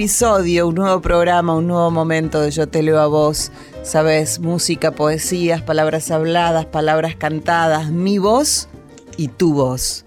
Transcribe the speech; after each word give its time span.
Episodio, 0.00 0.66
un 0.66 0.76
nuevo 0.76 1.02
programa, 1.02 1.54
un 1.54 1.66
nuevo 1.66 1.90
momento 1.90 2.40
de 2.40 2.50
Yo 2.50 2.66
te 2.66 2.82
leo 2.82 2.98
a 3.00 3.06
vos. 3.06 3.52
Sabes, 3.82 4.40
música, 4.40 4.92
poesías, 4.92 5.60
palabras 5.60 6.10
habladas, 6.10 6.64
palabras 6.64 7.16
cantadas, 7.16 7.90
mi 7.90 8.16
voz 8.16 8.70
y 9.18 9.28
tu 9.28 9.52
voz. 9.52 10.06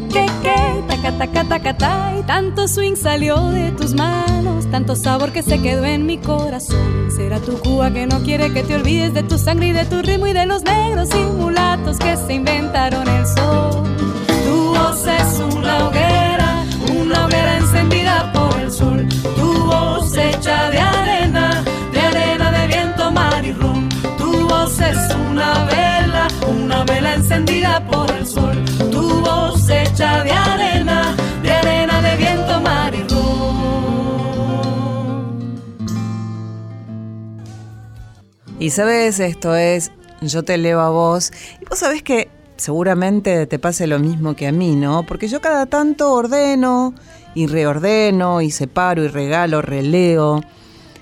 Y 1.23 2.23
tanto 2.23 2.67
swing 2.67 2.95
salió 2.95 3.51
de 3.51 3.71
tus 3.73 3.93
manos, 3.93 4.65
tanto 4.71 4.95
sabor 4.95 5.31
que 5.31 5.43
se 5.43 5.61
quedó 5.61 5.85
en 5.85 6.07
mi 6.07 6.17
corazón. 6.17 7.11
Será 7.15 7.39
tu 7.39 7.59
Cuba 7.59 7.91
que 7.91 8.07
no 8.07 8.23
quiere 8.23 8.51
que 8.51 8.63
te 8.63 8.73
olvides 8.73 9.13
de 9.13 9.21
tu 9.21 9.37
sangre 9.37 9.67
y 9.67 9.71
de 9.71 9.85
tu 9.85 10.01
ritmo 10.01 10.25
y 10.25 10.33
de 10.33 10.47
los 10.47 10.63
negros 10.63 11.09
y 11.13 11.19
mulatos 11.19 11.99
que 11.99 12.17
se 12.17 12.33
inventaron 12.33 13.07
el 13.07 13.27
sol. 13.27 13.83
Tu 14.45 14.73
voz 14.73 15.05
es 15.05 15.39
hoguera, 15.39 16.20
Y 38.71 38.73
sabes, 38.73 39.19
esto 39.19 39.53
es 39.53 39.91
Yo 40.21 40.43
te 40.43 40.57
leo 40.57 40.79
a 40.79 40.89
vos. 40.89 41.33
Y 41.61 41.65
vos 41.65 41.79
sabés 41.79 42.03
que 42.03 42.29
seguramente 42.55 43.45
te 43.45 43.59
pase 43.59 43.85
lo 43.85 43.99
mismo 43.99 44.33
que 44.33 44.47
a 44.47 44.53
mí, 44.53 44.77
¿no? 44.77 45.05
Porque 45.05 45.27
yo 45.27 45.41
cada 45.41 45.65
tanto 45.65 46.13
ordeno 46.13 46.93
y 47.35 47.47
reordeno 47.47 48.39
y 48.39 48.49
separo 48.49 49.03
y 49.03 49.09
regalo, 49.09 49.61
releo 49.61 50.41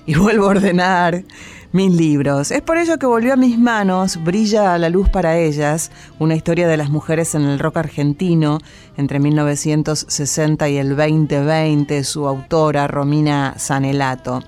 y 0.04 0.14
vuelvo 0.18 0.46
a 0.46 0.48
ordenar 0.48 1.22
mis 1.70 1.92
libros. 1.92 2.50
Es 2.50 2.60
por 2.60 2.76
ello 2.76 2.98
que 2.98 3.06
volvió 3.06 3.34
a 3.34 3.36
mis 3.36 3.56
manos 3.56 4.20
Brilla 4.20 4.76
la 4.76 4.88
luz 4.88 5.08
para 5.08 5.38
ellas, 5.38 5.92
una 6.18 6.34
historia 6.34 6.66
de 6.66 6.76
las 6.76 6.90
mujeres 6.90 7.36
en 7.36 7.42
el 7.42 7.60
rock 7.60 7.76
argentino 7.76 8.58
entre 8.96 9.20
1960 9.20 10.68
y 10.68 10.76
el 10.76 10.96
2020, 10.96 12.02
su 12.02 12.26
autora 12.26 12.88
Romina 12.88 13.54
Sanelato. 13.58 14.42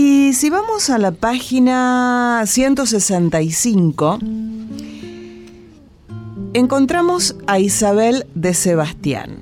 Y 0.00 0.32
si 0.32 0.48
vamos 0.48 0.90
a 0.90 0.98
la 0.98 1.10
página 1.10 2.44
165, 2.46 4.20
encontramos 6.54 7.34
a 7.48 7.58
Isabel 7.58 8.24
de 8.36 8.54
Sebastián. 8.54 9.38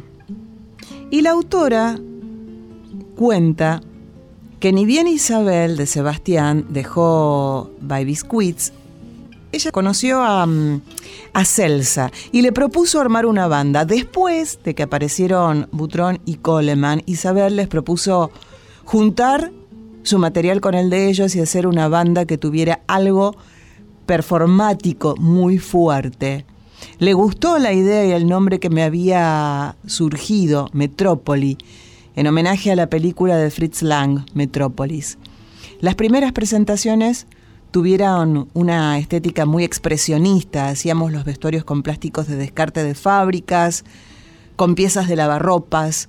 Y 1.10 1.20
la 1.20 1.32
autora 1.32 1.98
cuenta 3.16 3.82
que 4.58 4.72
ni 4.72 4.86
bien 4.86 5.06
Isabel 5.08 5.76
de 5.76 5.84
Sebastián 5.84 6.64
dejó 6.70 7.70
By 7.82 8.06
Biscuits, 8.06 8.72
ella 9.52 9.70
conoció 9.72 10.22
a, 10.22 10.46
mm, 10.46 10.80
a, 11.34 11.44
Celsa 11.44 12.10
y 12.32 12.40
le 12.40 12.52
propuso 12.52 12.98
armar 12.98 13.26
una 13.26 13.46
banda. 13.46 13.84
Después 13.84 14.58
de 14.64 14.74
que 14.74 14.84
aparecieron 14.84 15.68
Butrón 15.70 16.18
y 16.24 16.36
Coleman, 16.36 17.02
Isabel 17.04 17.56
les 17.56 17.68
propuso 17.68 18.30
juntar 18.86 19.52
su 20.06 20.18
material 20.18 20.60
con 20.60 20.74
el 20.74 20.88
de 20.88 21.08
ellos 21.08 21.34
y 21.34 21.40
hacer 21.40 21.66
una 21.66 21.88
banda 21.88 22.24
que 22.24 22.38
tuviera 22.38 22.80
algo 22.86 23.36
performático 24.06 25.16
muy 25.18 25.58
fuerte. 25.58 26.46
Le 26.98 27.12
gustó 27.12 27.58
la 27.58 27.72
idea 27.72 28.06
y 28.06 28.12
el 28.12 28.28
nombre 28.28 28.60
que 28.60 28.70
me 28.70 28.82
había 28.82 29.76
surgido, 29.86 30.70
Metrópoli, 30.72 31.58
en 32.14 32.26
homenaje 32.26 32.70
a 32.70 32.76
la 32.76 32.88
película 32.88 33.36
de 33.36 33.50
Fritz 33.50 33.82
Lang, 33.82 34.20
Metrópolis. 34.32 35.18
Las 35.80 35.96
primeras 35.96 36.32
presentaciones 36.32 37.26
tuvieron 37.70 38.48
una 38.54 38.98
estética 38.98 39.44
muy 39.44 39.64
expresionista, 39.64 40.68
hacíamos 40.68 41.12
los 41.12 41.24
vestuarios 41.24 41.64
con 41.64 41.82
plásticos 41.82 42.28
de 42.28 42.36
descarte 42.36 42.84
de 42.84 42.94
fábricas, 42.94 43.84
con 44.54 44.74
piezas 44.74 45.08
de 45.08 45.16
lavarropas, 45.16 46.08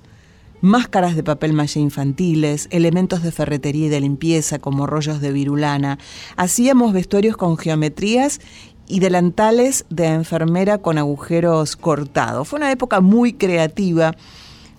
máscaras 0.60 1.16
de 1.16 1.22
papel 1.22 1.52
maché 1.52 1.80
infantiles, 1.80 2.68
elementos 2.70 3.22
de 3.22 3.32
ferretería 3.32 3.86
y 3.86 3.90
de 3.90 4.00
limpieza 4.00 4.58
como 4.58 4.86
rollos 4.86 5.20
de 5.20 5.32
virulana. 5.32 5.98
Hacíamos 6.36 6.92
vestuarios 6.92 7.36
con 7.36 7.56
geometrías 7.56 8.40
y 8.88 9.00
delantales 9.00 9.84
de 9.90 10.06
enfermera 10.06 10.78
con 10.78 10.98
agujeros 10.98 11.76
cortados. 11.76 12.48
Fue 12.48 12.58
una 12.58 12.72
época 12.72 13.00
muy 13.00 13.34
creativa, 13.34 14.16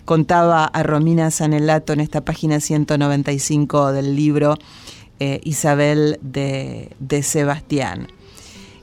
contaba 0.04 0.64
a 0.64 0.82
Romina 0.82 1.30
Sanelato 1.30 1.92
en 1.92 2.00
esta 2.00 2.24
página 2.24 2.60
195 2.60 3.92
del 3.92 4.16
libro 4.16 4.56
eh, 5.20 5.40
Isabel 5.44 6.18
de, 6.22 7.22
Sebastián. 7.22 8.08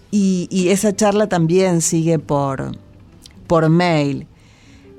Y, 0.09 0.69
esa 0.69 0.95
charla 0.95 1.27
también 1.27 1.81
sigue 1.81 2.17
por, 2.17 2.71
por 3.47 3.69
mail. 3.69 4.27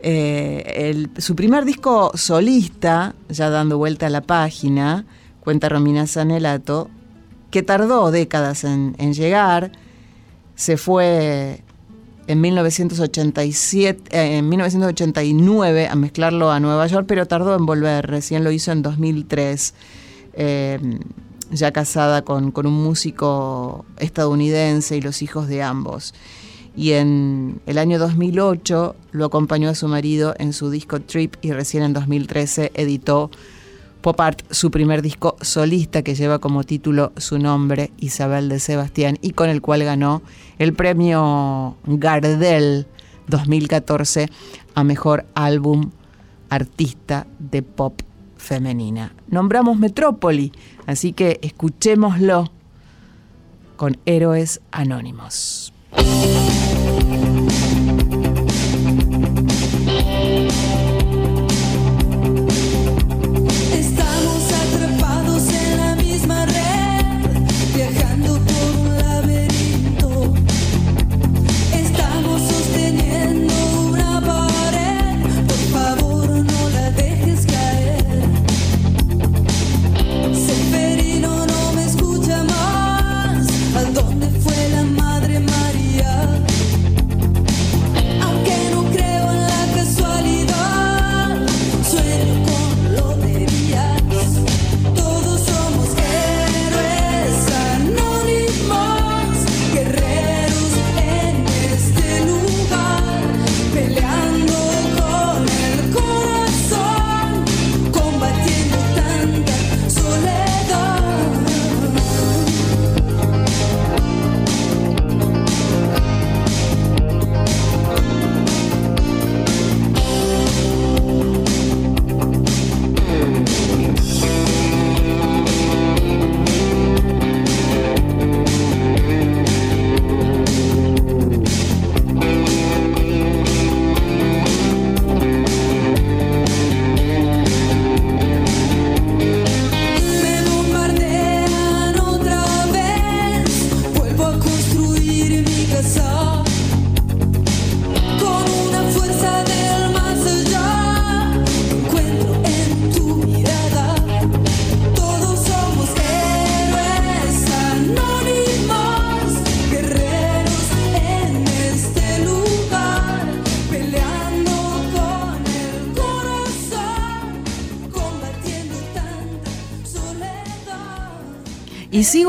Eh, 0.01 1.09
su 1.19 1.35
primer 1.35 1.65
disco 1.65 2.13
solista, 2.15 3.15
ya 3.29 3.51
dando 3.51 3.79
vuelta 3.79 4.07
a 4.07 4.11
la 4.11 4.21
página, 4.21 5.07
cuenta 5.41 5.69
Romina 5.69 6.07
Sanelato, 6.07 6.89
que 7.51 7.63
tardó 7.63 8.11
décadas 8.11 8.65
en, 8.65 8.95
llegar, 9.13 9.73
se 10.55 10.77
fue 10.77 11.63
en 12.27 12.41
1987, 12.41 14.03
eh, 14.11 14.39
en 14.39 14.49
1989 14.49 15.89
a 15.89 15.95
mezclarlo 15.97 16.51
a 16.51 16.61
Nueva 16.61 16.87
York, 16.87 17.07
pero 17.09 17.27
tardó 17.27 17.57
en 17.57 17.67
volver, 17.67 18.07
recién 18.07 18.45
lo 18.45 18.53
hizo 18.53 18.71
en 18.71 18.83
2003, 18.83 19.75
eh, 20.35 20.79
ya 21.51 21.73
casada 21.73 22.23
con 22.23 22.53
un 22.55 22.85
músico 22.85 23.87
estadounidense 23.99 24.97
y 24.97 25.01
los 25.01 25.23
hijos 25.23 25.49
de 25.49 25.63
ambos 25.63 26.13
y 26.79 26.93
en 26.93 27.61
el 27.67 27.77
año 27.77 27.99
2008 27.99 28.95
lo 29.11 29.25
acompañó 29.25 29.69
a 29.69 29.75
su 29.75 29.89
marido 29.89 30.37
en 30.39 30.53
su 30.53 30.71
disco 30.71 31.01
Trip 31.01 31.35
y 31.43 31.51
recién 31.51 31.83
en 31.83 31.93
2013 31.93 32.71
editó 32.73 33.33
Pop 34.01 34.21
Art, 34.21 34.43
su 34.53 34.71
primer 34.71 35.03
disco 35.03 35.37
solista 35.41 36.03
que 36.03 36.15
lleva 36.15 36.39
como 36.39 36.63
título 36.63 37.11
su 37.17 37.41
nombre, 37.41 37.91
Isabel 37.99 38.49
de 38.49 38.61
Sebastián, 38.61 39.19
y 39.23 39.33
con 39.33 39.51
el 39.51 39.61
cual 39.61 39.83
ganó 39.83 40.23
el 40.61 40.73
premio 40.73 41.77
Gardel 41.85 42.87
2014 43.27 44.31
a 44.77 44.85
Mejor 44.85 45.27
Álbum 45.35 45.91
Artista 46.49 47.27
de 47.41 47.63
Pop 47.63 48.03
Femenina. 48.37 49.17
Nombramos 49.27 49.77
Metrópoli, 49.79 50.53
así 50.87 51.13
que 51.13 51.41
escuchémoslo 51.43 52.53
con 53.77 53.97
Héroes 54.07 54.61
Anónimos. 54.71 55.73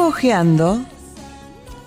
Ojeando, 0.10 0.82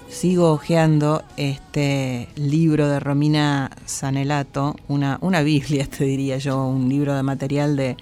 sigo 0.09 0.53
ojeando 0.53 1.25
este 1.37 2.29
libro 2.37 2.89
de 2.89 3.01
Romina 3.01 3.73
Sanelato, 3.85 4.77
una, 4.87 5.19
una 5.21 5.43
Biblia, 5.43 5.87
te 5.99 6.05
diría 6.05 6.39
yo, 6.39 6.65
un 6.65 6.89
libro 6.89 7.15
de 7.15 7.25
material 7.25 7.77
de, 7.77 7.97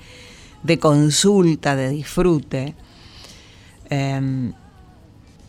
de 0.63 0.79
consulta, 0.79 1.75
de 1.75 1.89
disfrute. 1.89 2.75
Em, 3.89 4.53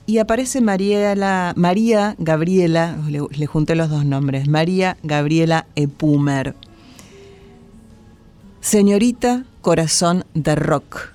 y 0.05 0.19
aparece 0.19 0.61
María, 0.61 2.15
Gabriela, 2.17 2.97
le, 3.09 3.27
le, 3.29 3.45
junté 3.47 3.75
los 3.75 3.89
dos 3.89 4.05
nombres, 4.05 4.47
María 4.47 4.95
Gabriela 5.03 5.65
Epumer. 5.75 6.55
Señorita 8.61 9.43
Corazón 9.61 10.23
de 10.33 10.55
Rock, 10.55 11.11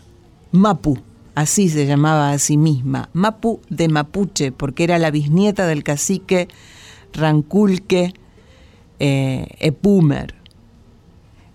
Mapu, 0.53 0.99
así 1.37 1.69
se 1.69 1.87
llamaba 1.87 2.33
a 2.33 2.39
sí 2.39 2.57
misma, 2.57 3.11
Mapu 3.13 3.61
de 3.69 3.89
Mapuche, 3.89 4.53
porque 4.53 4.85
era 4.85 4.99
la 4.99 5.11
bisnieta 5.11 5.67
del 5.67 5.85
cacique 5.85 6.49
Ranculque 7.13 8.15
eh, 8.99 9.47
Epumer, 9.61 10.35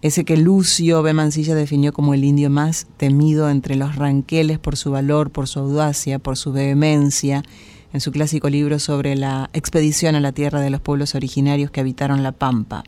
ese 0.03 0.23
que 0.23 0.37
Lucio 0.37 1.01
B. 1.01 1.13
Definió 1.13 1.93
como 1.93 2.13
el 2.13 2.23
indio 2.23 2.51
más 2.51 2.87
temido 2.97 3.49
entre 3.49 3.75
los 3.75 3.95
ranqueles 3.95 4.59
por 4.59 4.77
su 4.77 4.91
valor, 4.91 5.31
por 5.31 5.47
su 5.47 5.59
audacia, 5.59 6.19
por 6.19 6.37
su 6.37 6.51
vehemencia, 6.53 7.43
en 7.91 8.01
su 8.01 8.11
clásico 8.11 8.49
libro 8.49 8.77
sobre 8.77 9.15
la 9.15 9.49
expedición 9.53 10.15
a 10.15 10.19
la 10.19 10.31
tierra 10.31 10.61
de 10.61 10.69
los 10.69 10.79
pueblos 10.79 11.15
originarios 11.15 11.71
que 11.71 11.81
habitaron 11.81 12.21
la 12.21 12.31
Pampa. 12.31 12.83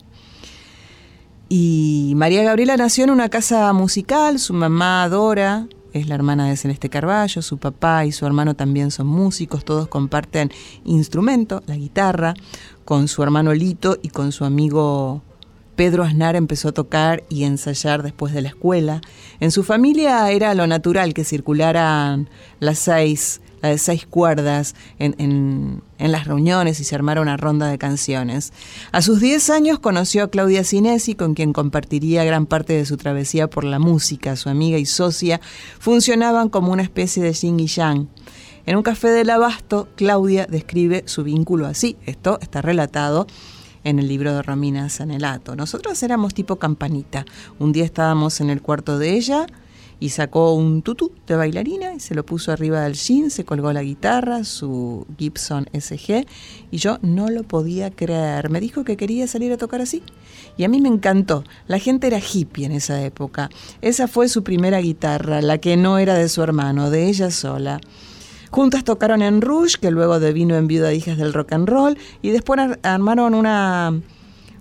Y 1.48 2.12
María 2.16 2.44
Gabriela 2.44 2.76
nació 2.76 3.04
en 3.04 3.10
una 3.10 3.28
casa 3.28 3.72
musical, 3.72 4.38
su 4.38 4.54
mamá 4.54 5.08
Dora 5.08 5.66
es 5.94 6.08
la 6.08 6.16
hermana 6.16 6.48
de 6.48 6.56
Celeste 6.56 6.90
Carballo, 6.90 7.40
su 7.40 7.56
papá 7.58 8.04
y 8.04 8.12
su 8.12 8.26
hermano 8.26 8.54
también 8.54 8.90
son 8.90 9.06
músicos, 9.06 9.64
todos 9.64 9.88
comparten 9.88 10.50
instrumento, 10.84 11.62
la 11.66 11.76
guitarra, 11.76 12.34
con 12.84 13.08
su 13.08 13.22
hermano 13.22 13.54
Lito 13.54 13.96
y 14.02 14.08
con 14.08 14.32
su 14.32 14.44
amigo 14.44 15.22
Pedro 15.76 16.02
Aznar 16.02 16.36
empezó 16.36 16.68
a 16.68 16.72
tocar 16.72 17.22
y 17.28 17.44
ensayar 17.44 18.02
después 18.02 18.34
de 18.34 18.42
la 18.42 18.48
escuela. 18.48 19.00
En 19.40 19.52
su 19.52 19.62
familia 19.62 20.30
era 20.30 20.54
lo 20.54 20.66
natural 20.66 21.14
que 21.14 21.24
circularan 21.24 22.28
las 22.58 22.80
seis 22.80 23.40
de 23.68 23.78
seis 23.78 24.06
cuerdas 24.06 24.74
en, 24.98 25.82
las 25.98 26.26
reuniones 26.26 26.80
y 26.80 26.84
se 26.84 26.94
armara 26.94 27.20
una 27.20 27.36
ronda 27.36 27.66
de 27.66 27.78
canciones. 27.78 28.52
A 28.92 29.00
sus 29.00 29.20
10 29.20 29.50
años 29.50 29.78
conoció 29.78 30.24
a 30.24 30.28
Claudia 30.28 30.64
Cinesi, 30.64 31.14
con 31.14 31.34
quien 31.34 31.52
compartiría 31.52 32.24
gran 32.24 32.46
parte 32.46 32.74
de 32.74 32.84
su 32.84 32.96
travesía 32.96 33.48
por 33.48 33.64
la 33.64 33.78
música. 33.78 34.36
Su 34.36 34.48
amiga 34.48 34.78
y 34.78 34.86
socia 34.86 35.40
funcionaban 35.78 36.48
como 36.48 36.72
una 36.72 36.82
especie 36.82 37.22
de 37.22 37.32
yin 37.32 37.60
y 37.60 37.66
yang. 37.66 38.08
En 38.66 38.76
un 38.76 38.82
café 38.82 39.08
del 39.08 39.30
Abasto, 39.30 39.88
Claudia 39.94 40.46
describe 40.46 41.04
su 41.06 41.22
vínculo 41.22 41.66
así. 41.66 41.96
Esto 42.06 42.38
está 42.40 42.62
relatado 42.62 43.26
en 43.84 43.98
el 43.98 44.08
libro 44.08 44.34
de 44.34 44.42
Romina 44.42 44.88
Sanelato. 44.88 45.54
Nosotros 45.54 46.02
éramos 46.02 46.34
tipo 46.34 46.56
campanita. 46.56 47.24
Un 47.58 47.72
día 47.72 47.84
estábamos 47.84 48.40
en 48.40 48.50
el 48.50 48.62
cuarto 48.62 48.98
de 48.98 49.12
ella, 49.12 49.46
y 50.00 50.10
sacó 50.10 50.54
un 50.54 50.82
tutú 50.82 51.12
de 51.26 51.36
bailarina 51.36 51.94
y 51.94 52.00
se 52.00 52.14
lo 52.14 52.24
puso 52.24 52.52
arriba 52.52 52.82
del 52.82 52.94
jean, 52.94 53.30
se 53.30 53.44
colgó 53.44 53.72
la 53.72 53.82
guitarra, 53.82 54.44
su 54.44 55.06
Gibson 55.18 55.68
SG 55.72 56.26
y 56.70 56.76
yo 56.78 56.98
no 57.02 57.30
lo 57.30 57.42
podía 57.42 57.90
creer. 57.90 58.50
Me 58.50 58.60
dijo 58.60 58.84
que 58.84 58.96
quería 58.96 59.26
salir 59.26 59.52
a 59.52 59.56
tocar 59.56 59.80
así 59.80 60.02
y 60.56 60.64
a 60.64 60.68
mí 60.68 60.80
me 60.80 60.88
encantó. 60.88 61.44
La 61.66 61.78
gente 61.78 62.06
era 62.06 62.18
hippie 62.18 62.66
en 62.66 62.72
esa 62.72 63.02
época. 63.02 63.50
Esa 63.82 64.08
fue 64.08 64.28
su 64.28 64.42
primera 64.42 64.80
guitarra, 64.80 65.40
la 65.42 65.58
que 65.58 65.76
no 65.76 65.98
era 65.98 66.14
de 66.14 66.28
su 66.28 66.42
hermano, 66.42 66.90
de 66.90 67.08
ella 67.08 67.30
sola. 67.30 67.80
Juntas 68.50 68.84
tocaron 68.84 69.20
en 69.22 69.40
Rouge, 69.40 69.78
que 69.80 69.90
luego 69.90 70.20
devino 70.20 70.54
en 70.54 70.68
Viuda 70.68 70.88
de 70.88 70.94
Hijas 70.94 71.18
del 71.18 71.32
Rock 71.32 71.52
and 71.54 71.68
Roll, 71.68 71.98
y 72.22 72.30
después 72.30 72.60
armaron 72.84 73.34
una, 73.34 74.00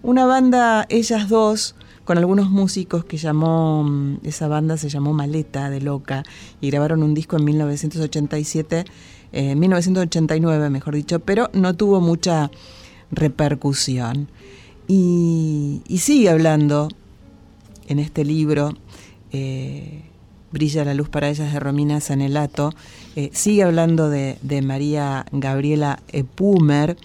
una 0.02 0.26
banda, 0.26 0.88
ellas 0.90 1.30
dos, 1.30 1.76
con 2.06 2.18
algunos 2.18 2.50
músicos 2.50 3.06
que 3.06 3.18
llamó, 3.18 3.84
mm, 3.84 4.18
esa 4.24 4.48
banda 4.48 4.78
se 4.78 4.90
llamó 4.90 5.14
Maleta 5.14 5.70
de 5.70 5.82
Loca 5.82 6.24
y 6.62 6.70
grabaron 6.70 7.04
un 7.04 7.14
disco 7.14 7.38
en 7.38 7.46
1987, 7.46 8.86
1989 9.56 10.68
eh, 10.68 10.70
mejor 10.70 10.96
dicho, 10.96 11.20
pero 11.20 11.50
no 11.54 11.76
tuvo 11.76 12.02
mucha 12.02 12.52
repercusión. 13.12 14.30
Y, 14.88 15.82
sigue 15.98 16.30
hablando 16.30 16.90
en 17.88 18.00
este 18.00 18.26
libro, 18.26 18.74
eh, 19.32 20.04
Brilla 20.52 20.86
la 20.86 20.94
luz 20.94 21.10
para 21.10 21.30
ellas 21.30 21.52
de 21.52 21.60
Romina 21.60 22.00
Sanelato, 22.00 22.74
eh, 23.16 23.30
sigue 23.34 23.64
hablando 23.64 24.10
de, 24.10 24.38
María 24.64 25.26
Gabriela 25.32 26.00
Epumer, 26.10 26.98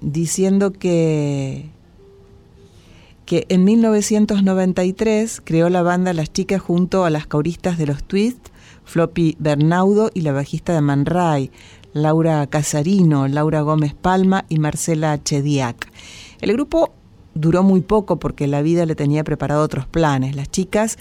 diciendo 0.00 0.72
que 0.72 1.70
que 3.26 3.46
en 3.48 3.64
1993 3.64 5.40
creó 5.44 5.68
la 5.70 5.82
banda 5.82 6.12
Las 6.12 6.32
Chicas 6.32 6.60
junto 6.60 7.04
a 7.04 7.10
las 7.10 7.26
cauristas 7.26 7.78
de 7.78 7.86
los 7.86 8.04
Twist, 8.04 8.48
Floppy 8.84 9.36
Bernaudo 9.38 10.10
y 10.12 10.20
la 10.20 10.32
bajista 10.32 10.74
de 10.74 10.80
Man 10.80 11.06
Ray, 11.06 11.50
Laura 11.94 12.46
Casarino, 12.46 13.28
Laura 13.28 13.62
Gómez 13.62 13.94
Palma 13.94 14.44
y 14.48 14.58
Marcela 14.58 15.22
Chediak. 15.22 15.88
El 16.40 16.52
grupo 16.52 16.92
duró 17.34 17.62
muy 17.62 17.80
poco 17.80 18.18
porque 18.18 18.46
la 18.46 18.62
vida 18.62 18.86
le 18.86 18.94
tenía 18.94 19.24
preparado 19.24 19.62
otros 19.62 19.86
planes. 19.86 20.36
Las 20.36 20.50
chicas 20.50 20.98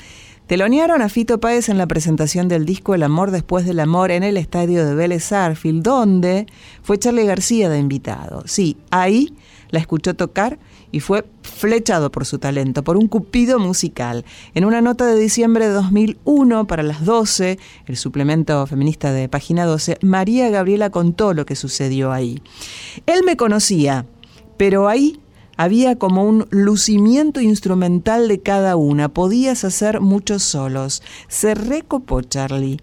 telonearon 0.47 1.01
a 1.01 1.09
Fito 1.09 1.39
Páez 1.39 1.69
en 1.69 1.77
la 1.77 1.87
presentación 1.87 2.47
del 2.47 2.65
disco 2.65 2.95
El 2.95 3.03
amor 3.03 3.31
después 3.31 3.65
del 3.65 3.79
amor 3.79 4.11
en 4.11 4.23
el 4.23 4.37
estadio 4.37 4.85
de 4.85 4.95
Vélez 4.95 5.31
Arfield, 5.31 5.83
donde 5.83 6.47
fue 6.81 6.97
Charlie 6.99 7.25
García 7.25 7.69
de 7.69 7.79
invitado. 7.79 8.43
Sí, 8.45 8.77
ahí 8.91 9.33
la 9.69 9.79
escuchó 9.79 10.13
tocar 10.13 10.59
y 10.93 10.99
fue 10.99 11.25
flechado 11.41 12.11
por 12.11 12.25
su 12.25 12.37
talento, 12.37 12.83
por 12.83 12.97
un 12.97 13.07
cupido 13.07 13.57
musical. 13.59 14.23
En 14.53 14.63
una 14.63 14.79
nota 14.79 15.07
de 15.07 15.19
diciembre 15.19 15.67
de 15.67 15.73
2001 15.73 16.67
para 16.67 16.83
las 16.83 17.03
12, 17.03 17.57
el 17.87 17.97
suplemento 17.97 18.65
feminista 18.67 19.11
de 19.11 19.27
página 19.27 19.65
12, 19.65 19.97
María 20.03 20.49
Gabriela 20.49 20.91
contó 20.91 21.33
lo 21.33 21.47
que 21.47 21.55
sucedió 21.55 22.11
ahí. 22.11 22.41
Él 23.07 23.21
me 23.25 23.35
conocía, 23.35 24.05
pero 24.55 24.87
ahí 24.87 25.19
había 25.57 25.97
como 25.97 26.23
un 26.25 26.47
lucimiento 26.51 27.41
instrumental 27.41 28.27
de 28.27 28.39
cada 28.41 28.75
una. 28.75 29.09
Podías 29.09 29.63
hacer 29.63 29.99
muchos 29.99 30.43
solos. 30.43 31.01
Se 31.27 31.55
recopó 31.55 32.21
Charlie. 32.21 32.79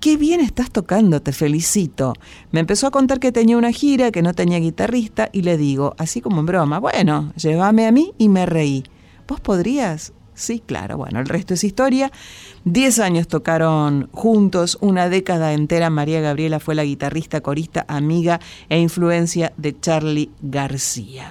Qué 0.00 0.16
bien 0.16 0.40
estás 0.40 0.70
tocando, 0.70 1.20
te 1.20 1.30
felicito. 1.30 2.14
Me 2.52 2.60
empezó 2.60 2.86
a 2.86 2.90
contar 2.90 3.20
que 3.20 3.32
tenía 3.32 3.58
una 3.58 3.70
gira, 3.70 4.10
que 4.10 4.22
no 4.22 4.32
tenía 4.32 4.58
guitarrista, 4.58 5.28
y 5.30 5.42
le 5.42 5.58
digo, 5.58 5.94
así 5.98 6.22
como 6.22 6.40
en 6.40 6.46
broma, 6.46 6.78
bueno, 6.80 7.34
llévame 7.36 7.86
a 7.86 7.92
mí 7.92 8.14
y 8.16 8.30
me 8.30 8.46
reí. 8.46 8.84
¿Vos 9.28 9.40
podrías? 9.40 10.14
Sí, 10.32 10.62
claro, 10.64 10.96
bueno, 10.96 11.20
el 11.20 11.26
resto 11.26 11.52
es 11.52 11.64
historia. 11.64 12.10
Diez 12.64 12.98
años 12.98 13.28
tocaron 13.28 14.08
juntos, 14.12 14.78
una 14.80 15.10
década 15.10 15.52
entera. 15.52 15.90
María 15.90 16.22
Gabriela 16.22 16.60
fue 16.60 16.74
la 16.74 16.84
guitarrista, 16.84 17.42
corista, 17.42 17.84
amiga 17.86 18.40
e 18.70 18.78
influencia 18.78 19.52
de 19.58 19.78
Charlie 19.78 20.30
García. 20.40 21.30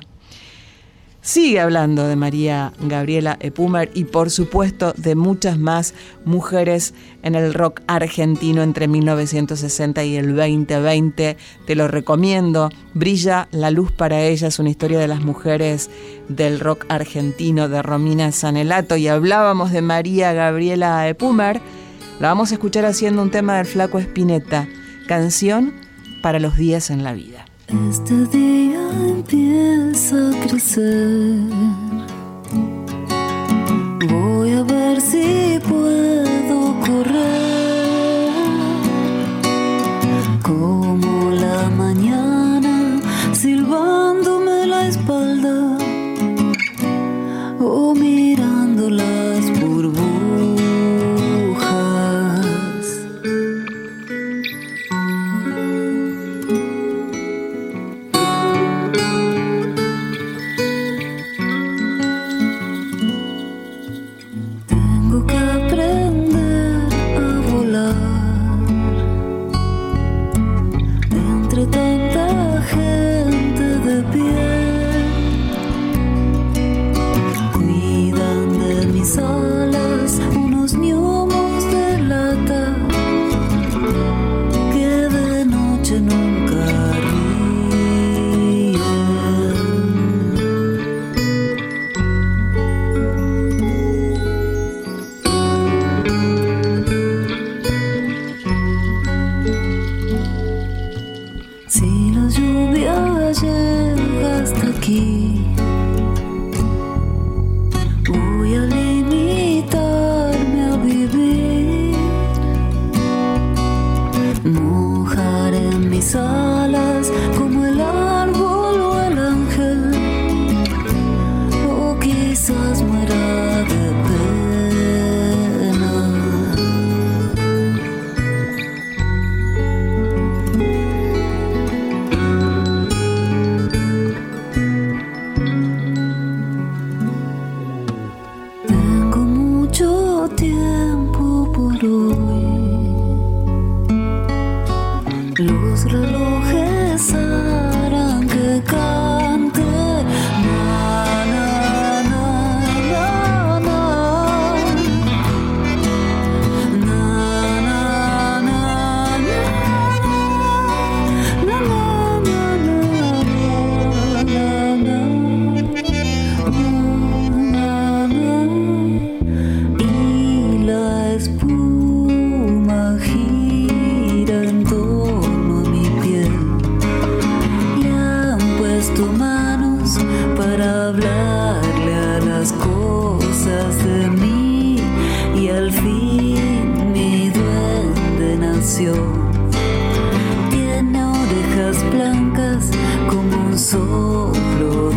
Sigue 1.29 1.59
hablando 1.59 2.07
de 2.07 2.15
María 2.15 2.73
Gabriela 2.79 3.37
Epumer 3.39 3.91
y 3.93 4.05
por 4.05 4.31
supuesto 4.31 4.93
de 4.97 5.13
muchas 5.13 5.59
más 5.59 5.93
mujeres 6.25 6.95
en 7.21 7.35
el 7.35 7.53
rock 7.53 7.81
argentino 7.85 8.63
entre 8.63 8.87
1960 8.87 10.03
y 10.05 10.15
el 10.15 10.35
2020. 10.35 11.37
Te 11.67 11.75
lo 11.75 11.87
recomiendo. 11.87 12.71
Brilla 12.95 13.47
la 13.51 13.69
luz 13.69 13.91
para 13.91 14.23
ellas, 14.23 14.57
una 14.57 14.71
historia 14.71 14.97
de 14.97 15.07
las 15.07 15.21
mujeres 15.21 15.91
del 16.29 16.59
rock 16.59 16.87
argentino 16.89 17.69
de 17.69 17.83
Romina 17.83 18.31
Sanelato 18.31 18.97
y 18.97 19.07
hablábamos 19.07 19.71
de 19.71 19.83
María 19.83 20.33
Gabriela 20.33 21.07
Epumer. 21.07 21.61
La 22.19 22.29
vamos 22.29 22.49
a 22.49 22.55
escuchar 22.55 22.85
haciendo 22.85 23.21
un 23.21 23.29
tema 23.29 23.57
del 23.57 23.67
flaco 23.67 23.99
Espineta, 23.99 24.67
canción 25.07 25.73
para 26.23 26.39
los 26.39 26.57
días 26.57 26.89
en 26.89 27.03
la 27.03 27.13
vida. 27.13 27.38
Este 27.71 28.25
día 28.25 28.89
empieza 29.09 30.15
a 30.31 30.47
crecer. 30.47 32.08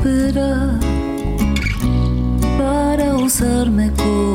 esperar 0.00 0.78
para 2.56 3.16
usarme 3.16 3.92
como 3.98 4.29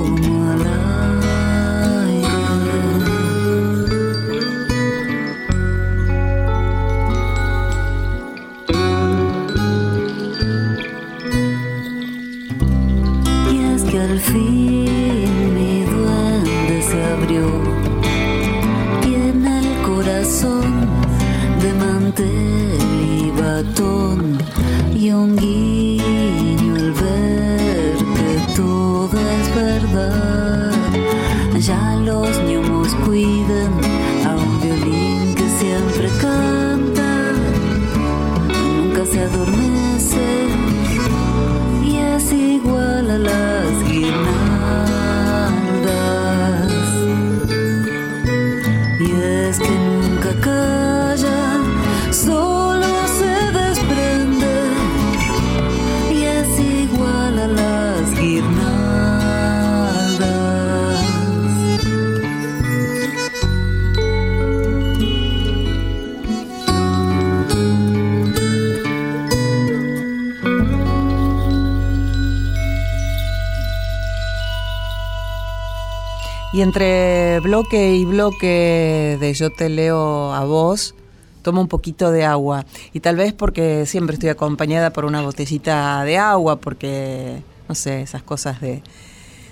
entre 76.66 77.40
bloque 77.42 77.96
y 77.96 78.06
bloque 78.06 79.18
de 79.20 79.34
yo 79.36 79.52
te 79.52 79.70
leo 79.70 80.34
a 80.34 80.44
vos, 80.46 80.96
tomo 81.44 81.62
un 81.62 81.68
poquito 81.68 82.10
de 82.10 82.26
agua. 82.26 82.66
Y 82.92 83.02
tal 83.02 83.18
vez 83.18 83.34
porque 83.34 83.86
siempre 83.86 84.16
estoy 84.16 84.30
acompañada 84.30 84.92
por 84.92 85.06
una 85.06 85.22
botellita 85.22 86.04
de 86.04 86.18
agua, 86.18 86.56
porque, 86.56 87.44
no 87.70 87.76
sé, 87.76 88.02
esas 88.02 88.24
cosas 88.24 88.62
de, 88.62 88.82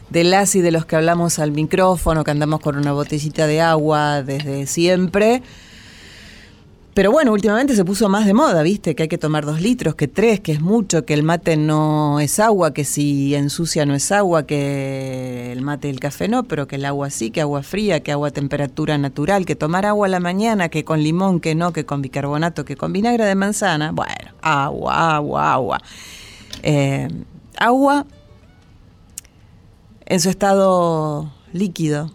de 0.10 0.24
las 0.24 0.56
y 0.56 0.62
de 0.62 0.72
los 0.72 0.88
que 0.88 0.96
hablamos 0.96 1.38
al 1.38 1.52
micrófono, 1.52 2.24
que 2.24 2.32
andamos 2.32 2.62
con 2.62 2.78
una 2.78 2.94
botellita 2.94 3.46
de 3.46 3.62
agua 3.62 4.24
desde 4.24 4.66
siempre. 4.66 5.44
Pero 6.94 7.12
bueno, 7.12 7.34
últimamente 7.34 7.76
se 7.76 7.84
puso 7.84 8.08
más 8.08 8.28
de 8.28 8.36
moda, 8.36 8.62
¿viste? 8.62 8.94
Que 8.94 9.04
hay 9.04 9.10
que 9.10 9.18
tomar 9.18 9.46
dos 9.46 9.62
litros, 9.62 9.96
que 9.96 10.08
tres, 10.08 10.40
que 10.42 10.52
es 10.52 10.62
mucho, 10.62 11.06
que 11.06 11.16
el 11.16 11.24
mate 11.24 11.58
no 11.58 12.20
es 12.20 12.40
agua, 12.40 12.72
que 12.72 12.86
si 12.86 13.34
ensucia 13.34 13.88
no 13.88 13.96
es 13.96 14.12
agua, 14.12 14.46
que 14.46 15.52
el 15.52 15.62
mate 15.62 15.88
y 15.88 15.92
el 15.92 16.00
café 16.00 16.28
no, 16.28 16.44
pero 16.44 16.68
que 16.68 16.76
el 16.76 16.86
agua 16.86 17.10
sí, 17.10 17.32
que 17.32 17.42
agua 17.42 17.64
fría, 17.64 18.02
que 18.02 18.12
agua 18.12 18.28
a 18.28 18.32
temperatura 18.32 19.00
natural, 19.00 19.48
que 19.48 19.56
tomar 19.56 19.88
agua 19.88 20.06
a 20.06 20.10
la 20.10 20.20
mañana, 20.20 20.70
que 20.70 20.86
con 20.86 21.02
limón, 21.02 21.40
que 21.40 21.56
no, 21.56 21.74
que 21.74 21.84
con 21.84 22.04
bicarbonato, 22.04 22.64
que 22.64 22.76
con 22.76 22.94
vinagre 22.94 23.26
de 23.26 23.34
manzana. 23.34 23.92
Bueno, 23.92 24.32
agua, 24.44 25.16
agua, 25.16 25.54
agua. 25.54 25.82
Eh, 26.62 27.08
agua 27.58 28.06
en 30.06 30.20
su 30.20 30.30
estado 30.30 31.34
líquido, 31.54 32.12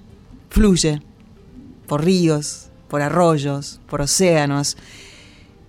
fluye 0.51 1.03
por 1.89 2.05
ríos, 2.05 2.68
por 2.89 3.03
arroyos, 3.03 3.81
por 3.89 4.01
océanos. 4.01 4.77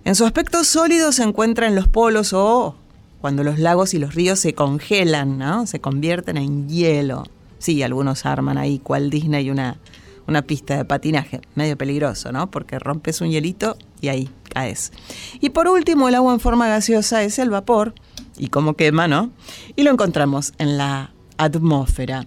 En 0.04 0.14
su 0.14 0.24
aspecto 0.24 0.64
sólido 0.64 1.12
se 1.12 1.22
encuentra 1.22 1.66
en 1.66 1.74
los 1.74 1.88
polos 1.88 2.32
o 2.32 2.74
cuando 3.20 3.44
los 3.44 3.58
lagos 3.58 3.92
y 3.94 3.98
los 3.98 4.14
ríos 4.14 4.38
se 4.38 4.54
congelan, 4.54 5.38
¿no? 5.38 5.66
Se 5.66 5.80
convierten 5.80 6.36
en 6.36 6.68
hielo. 6.68 7.24
Sí, 7.58 7.82
algunos 7.82 8.24
arman 8.24 8.56
ahí 8.56 8.78
cual 8.78 9.10
Disney 9.10 9.50
una, 9.50 9.78
una 10.26 10.42
pista 10.42 10.76
de 10.76 10.86
patinaje, 10.86 11.42
medio 11.54 11.76
peligroso, 11.76 12.32
¿no? 12.32 12.50
Porque 12.50 12.78
rompes 12.78 13.20
un 13.20 13.30
hielito 13.30 13.76
y 14.00 14.08
ahí 14.08 14.30
caes. 14.48 14.92
Y 15.40 15.50
por 15.50 15.68
último, 15.68 16.08
el 16.08 16.14
agua 16.14 16.32
en 16.32 16.40
forma 16.40 16.66
gaseosa 16.68 17.22
es 17.22 17.38
el 17.38 17.50
vapor, 17.50 17.94
y 18.40 18.48
como 18.48 18.74
quema, 18.74 19.06
¿no? 19.06 19.30
Y 19.76 19.82
lo 19.82 19.90
encontramos 19.90 20.54
en 20.56 20.78
la 20.78 21.12
atmósfera. 21.36 22.26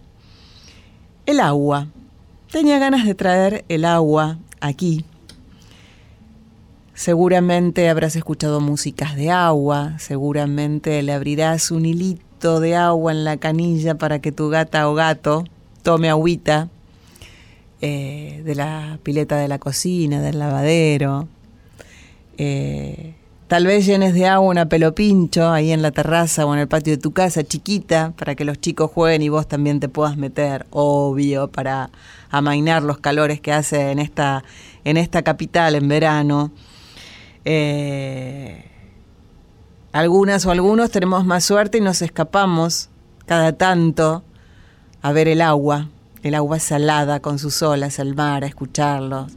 El 1.25 1.39
agua. 1.39 1.88
Tenía 2.51 2.77
ganas 2.77 3.06
de 3.06 3.15
traer 3.15 3.65
el 3.67 3.84
agua 3.84 4.38
aquí. 4.63 5.06
Seguramente 6.93 7.89
habrás 7.89 8.15
escuchado 8.15 8.62
músicas 8.62 9.15
de 9.15 9.32
agua, 9.32 9.97
seguramente 9.99 11.02
le 11.02 11.12
abrirás 11.12 11.71
un 11.71 11.86
hilito 11.86 12.60
de 12.60 12.76
agua 12.76 13.12
en 13.12 13.23
la 13.23 13.38
canilla 13.38 13.95
para 13.95 14.19
que 14.19 14.32
tu 14.32 14.49
gata 14.49 14.88
o 14.89 14.93
gato 14.93 15.43
tome 15.82 16.10
agüita 16.10 16.69
eh, 17.82 18.41
de 18.45 18.56
la 18.56 18.99
pileta 19.04 19.38
de 19.38 19.47
la 19.47 19.60
cocina, 19.60 20.21
del 20.21 20.39
lavadero. 20.39 21.28
Eh, 22.38 23.15
tal 23.47 23.65
vez 23.65 23.86
llenes 23.86 24.13
de 24.13 24.28
agua 24.28 24.49
una 24.49 24.69
pelopincho 24.69 25.49
ahí 25.49 25.71
en 25.71 25.82
la 25.82 25.91
terraza 25.91 26.45
o 26.45 26.54
en 26.54 26.62
el 26.62 26.67
patio 26.67 26.93
de 26.93 27.02
tu 27.02 27.12
casa, 27.12 27.43
chiquita, 27.43 28.13
para 28.17 28.36
que 28.36 28.45
los 28.45 28.62
chicos 28.62 28.91
jueguen 28.91 29.23
y 29.23 29.30
vos 29.30 29.47
también 29.47 29.80
te 29.80 29.89
puedas 29.89 30.15
meter, 30.15 30.65
obvio, 30.69 31.49
para 31.49 31.89
amainar 32.34 32.82
los 32.82 32.98
calores 32.98 33.39
que 33.39 33.54
hace 33.54 33.91
en 33.91 34.00
esta, 34.00 34.43
en 34.84 34.98
esta 34.98 35.22
capital 35.22 35.76
en 35.76 35.88
verano. 35.88 36.52
Eh, 37.46 38.65
algunas 39.91 40.43
o 40.48 40.52
algunos 40.52 40.89
tenemos 40.89 41.26
más 41.26 41.46
suerte 41.46 41.78
y 41.78 41.82
nos 41.82 42.02
escapamos 42.02 42.89
cada 43.28 43.54
tanto 43.54 44.24
a 45.04 45.12
ver 45.12 45.28
el 45.28 45.41
agua, 45.41 45.89
el 46.24 46.34
agua 46.34 46.58
salada 46.58 47.19
con 47.19 47.38
sus 47.38 47.62
olas, 47.62 48.00
el 48.00 48.15
mar, 48.15 48.43
a 48.43 48.48
escucharlo. 48.48 49.28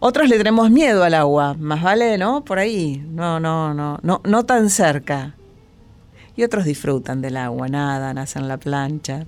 Otros 0.00 0.28
le 0.28 0.38
tenemos 0.38 0.72
miedo 0.72 1.04
al 1.04 1.14
agua, 1.14 1.54
más 1.54 1.84
vale, 1.84 2.18
¿no? 2.18 2.44
Por 2.44 2.58
ahí, 2.58 3.06
no, 3.10 3.38
no, 3.38 3.74
no, 3.74 4.00
no, 4.02 4.20
no 4.24 4.44
tan 4.44 4.70
cerca. 4.70 5.36
Y 6.34 6.42
otros 6.42 6.64
disfrutan 6.64 7.22
del 7.22 7.36
agua, 7.36 7.68
nadan, 7.68 8.18
hacen 8.18 8.48
la 8.48 8.56
plancha. 8.56 9.26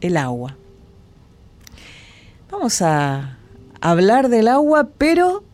El 0.00 0.18
agua. 0.18 0.56
Vamos 2.50 2.82
a 2.82 3.36
hablar 3.80 4.28
del 4.28 4.48
agua, 4.48 4.88
pero 4.98 5.44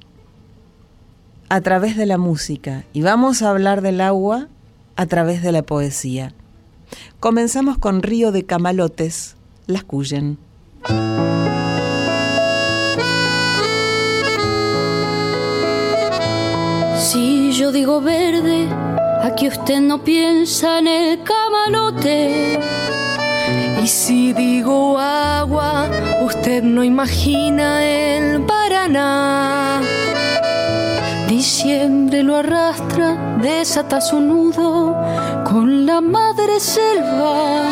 a 1.49 1.61
través 1.61 1.97
de 1.97 2.07
la 2.07 2.17
música. 2.17 2.85
Y 2.93 3.03
vamos 3.03 3.43
a 3.43 3.51
hablar 3.51 3.83
del 3.83 4.01
agua 4.01 4.49
a 4.97 5.07
través 5.07 5.43
de 5.43 5.53
la 5.53 5.63
poesía. 5.63 6.33
Comenzamos 7.21 7.77
con 7.79 8.03
Río 8.03 8.33
de 8.33 8.47
Camalotes, 8.47 9.37
las 9.67 9.85
Cuyen. 9.85 10.39
Si 16.99 17.53
yo 17.53 17.73
digo 17.73 18.01
verde, 18.01 18.69
aquí 19.23 19.49
usted 19.49 19.81
no 19.81 20.03
piensa 20.03 20.79
en 20.79 20.87
el 20.87 21.23
camalote. 21.23 22.59
Y 23.83 23.87
si 23.87 24.33
digo 24.33 24.99
agua, 24.99 25.87
usted 26.23 26.63
no 26.63 26.83
imagina 26.83 27.85
el 27.85 28.43
Paraná. 28.43 29.81
Diciembre 31.29 32.23
lo 32.23 32.37
arrastra, 32.37 33.39
desata 33.43 34.01
su 34.01 34.21
nudo 34.21 34.97
con 35.45 35.85
la 35.85 36.01
madre 36.01 36.59
selva. 36.61 37.63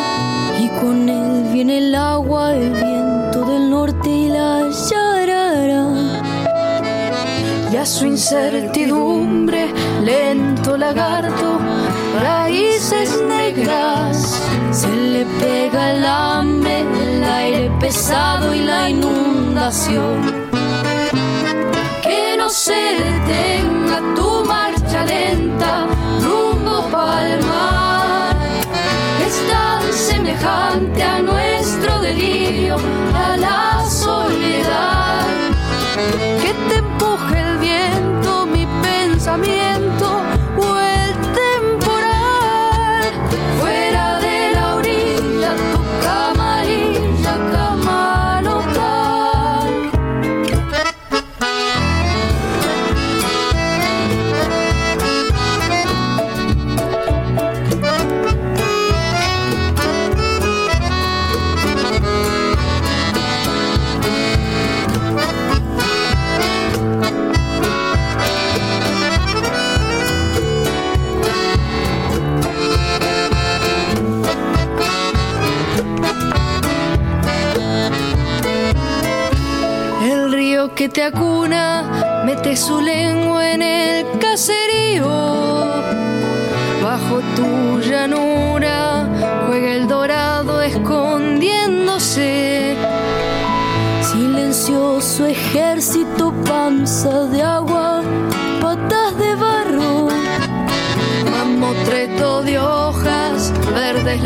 Y 0.61 0.69
con 0.81 1.09
él 1.09 1.45
viene 1.53 1.79
el 1.79 1.95
agua, 1.95 2.55
el 2.55 2.71
viento 2.71 3.45
del 3.45 3.71
norte 3.71 4.09
y 4.09 4.29
la 4.29 4.69
yarara. 4.91 5.87
Y 7.73 7.77
a 7.77 7.87
su 7.87 8.07
incertidumbre, 8.07 9.73
lento 10.03 10.77
lagarto, 10.77 11.59
raíces 12.21 13.21
negras, 13.27 14.41
se 14.75 14.89
le 14.89 15.25
pega 15.41 15.93
el 15.93 16.05
hambre, 16.05 16.81
el 16.81 17.25
aire 17.25 17.71
pesado 17.81 18.55
y 18.55 18.61
la 18.61 18.91
inundación 18.91 20.45
no 22.45 22.51
se 22.51 22.75
detenga 22.75 23.99
tu 24.15 24.45
marcha 24.45 25.05
lenta 25.07 25.87
rumbo 26.23 26.77
pa'l 26.93 27.43
mar. 27.51 28.37
Es 29.27 29.37
tan 29.51 29.83
semejante 29.93 31.03
a 31.03 31.23
nuestro 31.23 32.01
delirio, 32.01 32.77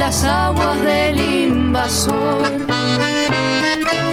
las 0.09 0.25
aguas 0.25 0.81
del 0.81 1.21
invasor 1.21 2.41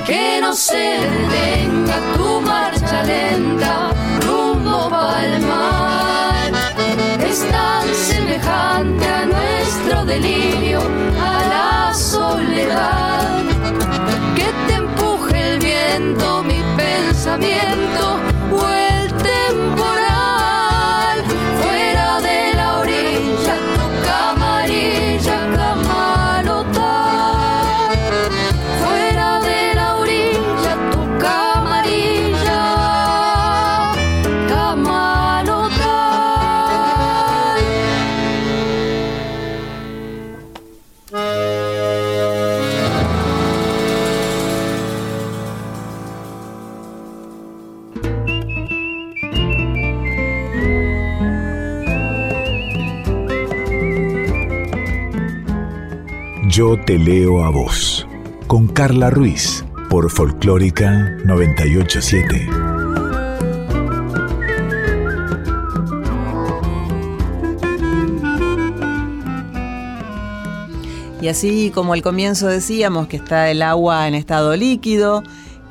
que 0.05 0.39
no 0.41 0.53
se 0.53 0.99
detenga 1.05 1.97
tu 2.17 2.41
marcha 2.41 3.01
lenta 3.03 3.91
rumbo 4.27 4.93
al 4.93 5.39
mar. 5.51 6.51
Es 7.29 7.39
tan 7.49 7.88
semejante 7.95 9.05
a 9.08 9.25
nuestro 9.25 10.03
delirio, 10.03 10.81
a 11.31 11.34
la 11.53 11.93
soledad, 11.93 13.24
Yo 56.55 56.79
te 56.79 56.97
leo 56.97 57.43
a 57.43 57.49
vos, 57.49 58.07
con 58.47 58.69
Carla 58.69 59.09
Ruiz, 59.09 59.65
por 59.89 60.09
Folclórica 60.09 61.17
987. 61.25 62.47
Y 71.19 71.27
así 71.27 71.71
como 71.75 71.91
al 71.91 72.01
comienzo 72.01 72.47
decíamos 72.47 73.09
que 73.09 73.17
está 73.17 73.51
el 73.51 73.61
agua 73.61 74.07
en 74.07 74.15
estado 74.15 74.55
líquido, 74.55 75.23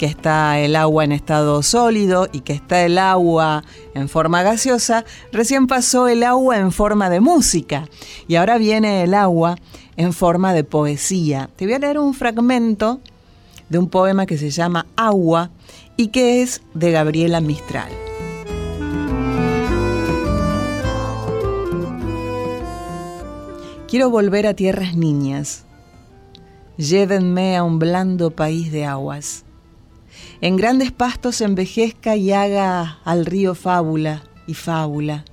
que 0.05 0.11
está 0.11 0.59
el 0.59 0.77
agua 0.77 1.05
en 1.05 1.13
estado 1.13 1.63
sólido 1.63 2.29
y 2.31 2.41
que 2.41 2.53
está 2.53 2.83
el 2.83 2.99
agua 2.99 3.65
en 3.95 4.11
forma 4.11 4.43
gaseosa, 4.43 5.07
recién 5.33 5.67
pasó 5.67 6.09
el 6.09 6.25
agua 6.25 6.59
en 6.59 6.73
forma 6.73 7.09
de 7.09 7.21
música 7.21 7.89
y 8.29 8.35
ahora 8.35 8.59
viene 8.59 9.03
el 9.03 9.15
agua 9.15 9.57
en 9.97 10.13
forma 10.13 10.53
de 10.53 10.63
poesía. 10.63 11.49
Te 11.57 11.65
voy 11.65 11.73
a 11.73 11.79
leer 11.79 11.99
un 11.99 12.13
fragmento 12.13 13.01
de 13.71 13.79
un 13.79 13.89
poema 13.89 14.27
que 14.27 14.37
se 14.37 14.51
llama 14.51 14.85
Agua 14.95 15.49
y 15.97 16.09
que 16.09 16.43
es 16.43 16.61
de 16.75 16.91
Gabriela 16.91 17.41
Mistral. 17.41 17.91
Quiero 23.89 24.11
volver 24.11 24.47
a 24.47 24.53
tierras 24.53 24.95
niñas. 24.97 25.65
Llévenme 26.77 27.57
a 27.57 27.63
un 27.63 27.79
blando 27.79 28.33
país 28.33 28.71
de 28.71 28.85
aguas. 28.85 29.47
En 30.41 30.57
grandes 30.57 30.93
pastos 30.93 31.41
envejezca 31.41 32.17
y 32.17 32.33
haga 32.33 32.99
al 33.05 33.27
río 33.27 33.55
fábula 33.55 34.23
y 34.47 34.55
fábula. 34.55 35.25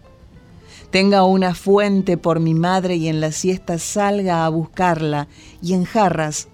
Tenga 0.90 1.24
una 1.24 1.56
fuente 1.56 2.18
por 2.18 2.40
mi 2.40 2.54
madre 2.54 2.96
y 2.96 3.08
en 3.08 3.22
la 3.22 3.32
siesta 3.32 3.80
salga 3.80 4.46
a 4.46 4.50
buscarla 4.50 5.28
y 5.62 5.74
en 5.74 5.86
jarras 5.86 6.48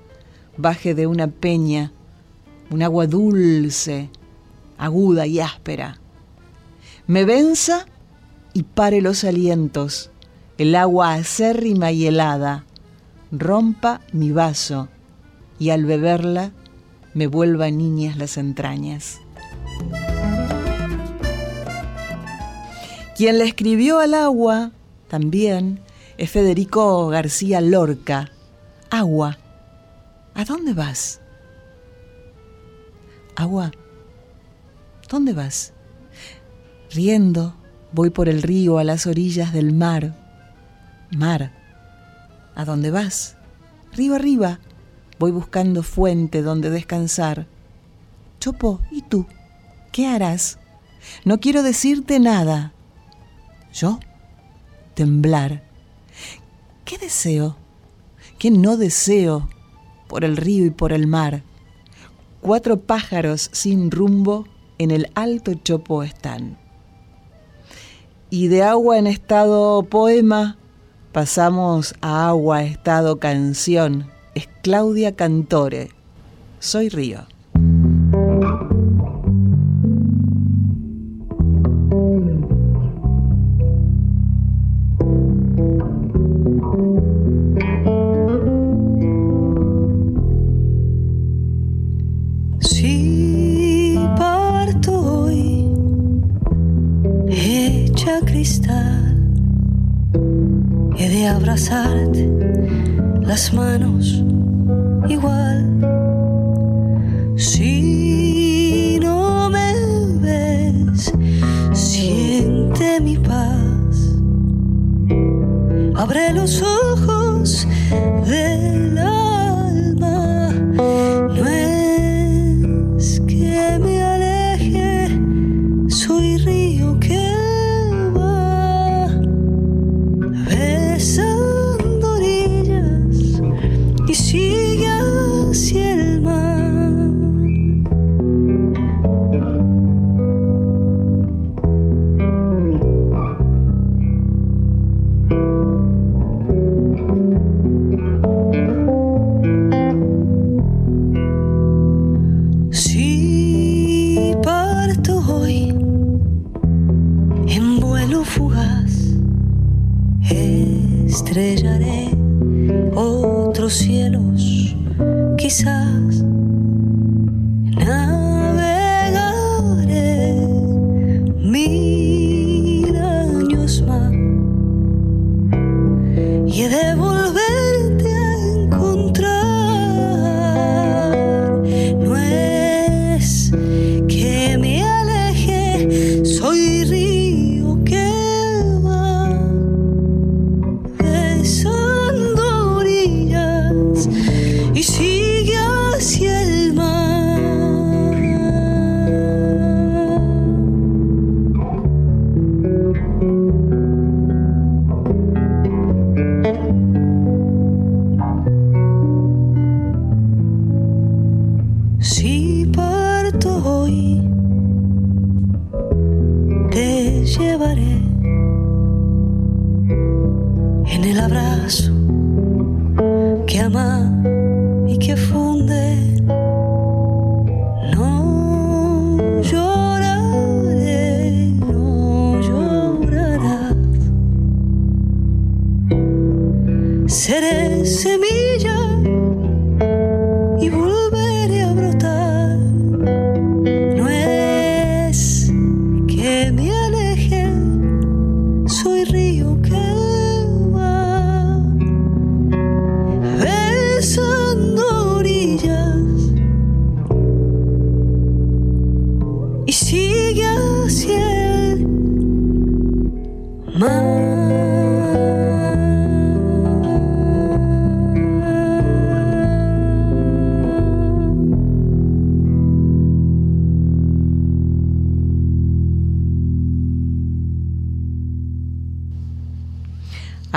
baje 0.58 0.96
de 0.96 1.08
una 1.08 1.28
peña 1.28 1.92
un 2.70 2.84
agua 2.84 3.08
dulce, 3.08 4.10
aguda 4.78 5.26
y 5.26 5.40
áspera. 5.40 6.00
Me 7.06 7.24
venza 7.24 7.86
y 8.54 8.64
pare 8.64 9.02
los 9.02 9.24
alientos, 9.24 10.12
el 10.58 10.76
agua 10.76 11.14
acérrima 11.14 11.92
y 11.92 12.08
helada, 12.08 12.66
rompa 13.32 14.02
mi 14.12 14.32
vaso 14.32 14.90
y 15.60 15.70
al 15.70 15.86
beberla 15.86 16.52
me 17.18 17.26
vuelva 17.26 17.72
niñas 17.72 18.16
las 18.16 18.38
entrañas. 18.38 19.20
Quien 23.16 23.40
le 23.40 23.46
escribió 23.46 23.98
al 23.98 24.14
agua 24.14 24.72
también 25.08 25.80
es 26.20 26.30
Federico 26.30 27.08
García 27.08 27.60
Lorca. 27.60 28.30
Agua, 28.92 29.40
¿a 30.36 30.46
dónde 30.46 30.74
vas? 30.74 31.20
Agua, 33.36 33.72
¿dónde 35.10 35.34
vas? 35.34 35.74
Riendo, 36.92 37.56
voy 37.94 38.12
por 38.12 38.30
el 38.30 38.44
río 38.44 38.78
a 38.78 38.84
las 38.84 39.08
orillas 39.08 39.54
del 39.54 39.74
mar. 39.74 40.14
Mar, 41.10 41.52
¿a 42.54 42.64
dónde 42.64 42.92
vas? 42.92 43.38
Río 43.92 44.14
arriba, 44.14 44.60
voy 45.20 45.32
buscando 45.32 45.84
fuente 45.84 46.42
donde 46.42 46.70
descansar. 46.70 47.48
Chopo, 48.40 48.80
¿y 48.92 49.02
tú? 49.02 49.26
¿Qué 49.92 50.08
harás? 50.08 50.60
No 51.26 51.40
quiero 51.40 51.64
decirte 51.64 52.20
nada. 52.20 52.74
¿Yo? 53.74 54.00
Temblar. 54.94 55.64
¿Qué 56.86 56.98
deseo? 56.98 57.58
¿Qué 58.40 58.52
no 58.52 58.78
deseo 58.78 59.50
por 60.08 60.24
el 60.24 60.38
río 60.38 60.66
y 60.66 60.70
por 60.70 60.94
el 60.94 61.08
mar? 61.08 61.44
Cuatro 62.42 62.80
pájaros 62.82 63.50
sin 63.52 63.92
rumbo 63.92 64.48
en 64.78 64.92
el 64.92 65.12
alto 65.16 65.54
chopo 65.56 66.04
están. 66.04 66.58
Y 68.30 68.48
de 68.48 68.64
agua 68.64 68.98
en 68.98 69.08
estado 69.08 69.84
poema 69.84 70.58
pasamos 71.12 71.96
a 72.02 72.28
agua 72.28 72.64
estado 72.64 73.20
canción. 73.20 74.17
Es 74.38 74.48
Claudia 74.62 75.16
Cantore. 75.16 75.90
Soy 76.60 76.90
Río. 76.90 77.26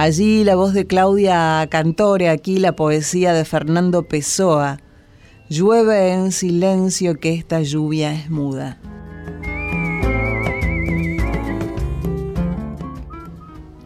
Allí 0.03 0.45
la 0.45 0.57
voz 0.57 0.73
de 0.73 0.87
Claudia 0.87 1.69
Cantore, 1.71 2.31
aquí 2.31 2.59
la 2.59 2.75
poesía 2.75 3.35
de 3.35 3.45
Fernando 3.45 4.09
Pessoa. 4.09 4.81
Llueve 5.51 6.15
en 6.15 6.33
silencio 6.33 7.21
que 7.21 7.35
esta 7.35 7.61
lluvia 7.61 8.15
es 8.15 8.31
muda. 8.31 8.81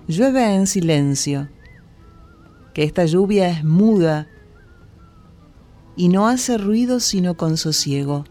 Llueve 0.07 0.55
en 0.55 0.69
silencio, 0.69 1.49
que 2.75 2.85
esta 2.85 3.07
lluvia 3.07 3.49
es 3.49 3.65
muda 3.65 4.29
y 5.97 6.11
no 6.11 6.29
hace 6.29 6.59
ruido 6.59 7.01
sino 7.01 7.37
con 7.37 7.57
sosiego. 7.57 8.25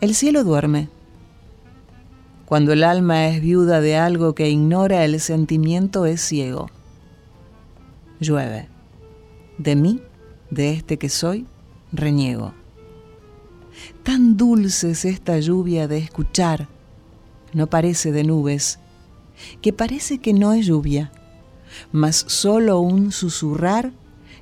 El 0.00 0.16
cielo 0.16 0.42
duerme 0.42 0.88
cuando 2.48 2.72
el 2.72 2.82
alma 2.82 3.28
es 3.28 3.42
viuda 3.42 3.82
de 3.82 3.98
algo 3.98 4.34
que 4.34 4.48
ignora 4.48 5.04
el 5.04 5.20
sentimiento 5.20 6.06
es 6.06 6.22
ciego. 6.22 6.70
Llueve. 8.20 8.70
De 9.58 9.76
mí, 9.76 10.00
de 10.48 10.72
este 10.72 10.96
que 10.96 11.10
soy, 11.10 11.46
reniego. 11.92 12.54
Tan 14.02 14.38
dulce 14.38 14.92
es 14.92 15.04
esta 15.04 15.38
lluvia 15.38 15.88
de 15.88 15.98
escuchar, 15.98 16.68
no 17.52 17.66
parece 17.66 18.12
de 18.12 18.24
nubes, 18.24 18.78
que 19.60 19.74
parece 19.74 20.16
que 20.16 20.32
no 20.32 20.54
es 20.54 20.64
lluvia, 20.64 21.12
mas 21.92 22.16
solo 22.28 22.80
un 22.80 23.12
susurrar 23.12 23.92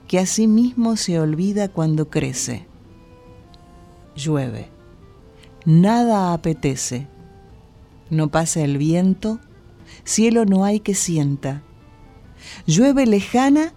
que 0.06 0.20
a 0.20 0.26
sí 0.26 0.46
mismo 0.46 0.96
se 0.96 1.18
olvida 1.18 1.68
cuando 1.68 2.08
crece. 2.08 2.68
Llueve. 4.14 4.68
Nada 5.64 6.32
apetece 6.32 7.08
no 8.10 8.28
pasa 8.28 8.62
el 8.62 8.78
viento, 8.78 9.40
cielo 10.04 10.44
no 10.44 10.64
hay 10.64 10.80
que 10.80 10.94
sienta. 10.94 11.62
Llueve 12.66 13.06
lejana 13.06 13.72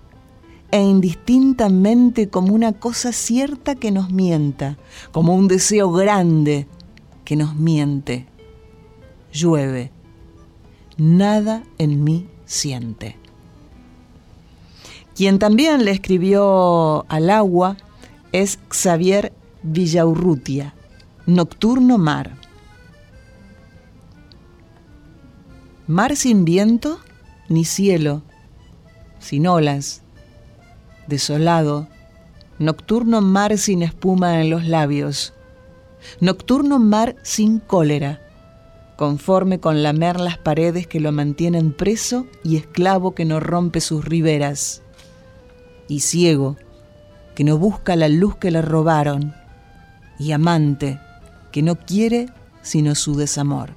e 0.71 0.81
indistintamente 0.81 2.29
como 2.29 2.53
una 2.53 2.73
cosa 2.73 3.11
cierta 3.11 3.75
que 3.75 3.91
nos 3.91 4.11
mienta, 4.11 4.77
como 5.11 5.35
un 5.35 5.47
deseo 5.47 5.91
grande 5.91 6.67
que 7.25 7.35
nos 7.35 7.55
miente. 7.55 8.27
Llueve, 9.31 9.91
nada 10.97 11.63
en 11.77 12.03
mí 12.03 12.27
siente. 12.45 13.15
Quien 15.15 15.37
también 15.37 15.83
le 15.83 15.91
escribió 15.91 17.05
al 17.09 17.29
agua 17.29 17.77
es 18.31 18.59
Xavier 18.69 19.33
Villaurrutia, 19.63 20.73
Nocturno 21.25 21.97
Mar. 21.97 22.38
Mar 25.89 26.15
sin 26.15 26.45
viento 26.45 26.99
ni 27.47 27.65
cielo, 27.65 28.21
sin 29.17 29.47
olas, 29.47 30.03
desolado, 31.07 31.87
nocturno 32.59 33.21
mar 33.21 33.57
sin 33.57 33.81
espuma 33.81 34.39
en 34.39 34.51
los 34.51 34.67
labios, 34.67 35.33
nocturno 36.21 36.77
mar 36.77 37.15
sin 37.23 37.57
cólera, 37.57 38.21
conforme 38.97 39.59
con 39.59 39.81
lamer 39.81 40.19
las 40.19 40.37
paredes 40.37 40.85
que 40.85 40.99
lo 40.99 41.11
mantienen 41.11 41.73
preso 41.73 42.27
y 42.43 42.57
esclavo 42.57 43.15
que 43.15 43.25
no 43.25 43.39
rompe 43.39 43.81
sus 43.81 44.05
riberas, 44.05 44.83
y 45.87 46.01
ciego, 46.01 46.55
que 47.33 47.43
no 47.43 47.57
busca 47.57 47.95
la 47.95 48.09
luz 48.09 48.35
que 48.35 48.51
le 48.51 48.61
robaron, 48.61 49.33
y 50.19 50.33
amante, 50.33 50.99
que 51.51 51.63
no 51.63 51.77
quiere 51.77 52.29
sino 52.61 52.93
su 52.93 53.15
desamor 53.15 53.71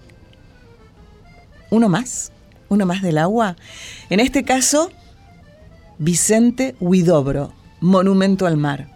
uno 1.72 1.88
más, 1.88 2.32
uno 2.68 2.84
más 2.84 3.00
del 3.00 3.16
agua. 3.16 3.56
En 4.10 4.20
este 4.20 4.44
caso, 4.44 4.90
Vicente 5.98 6.76
Huidobro, 6.80 7.54
Monumento 7.80 8.46
al 8.46 8.58
Mar. 8.58 8.90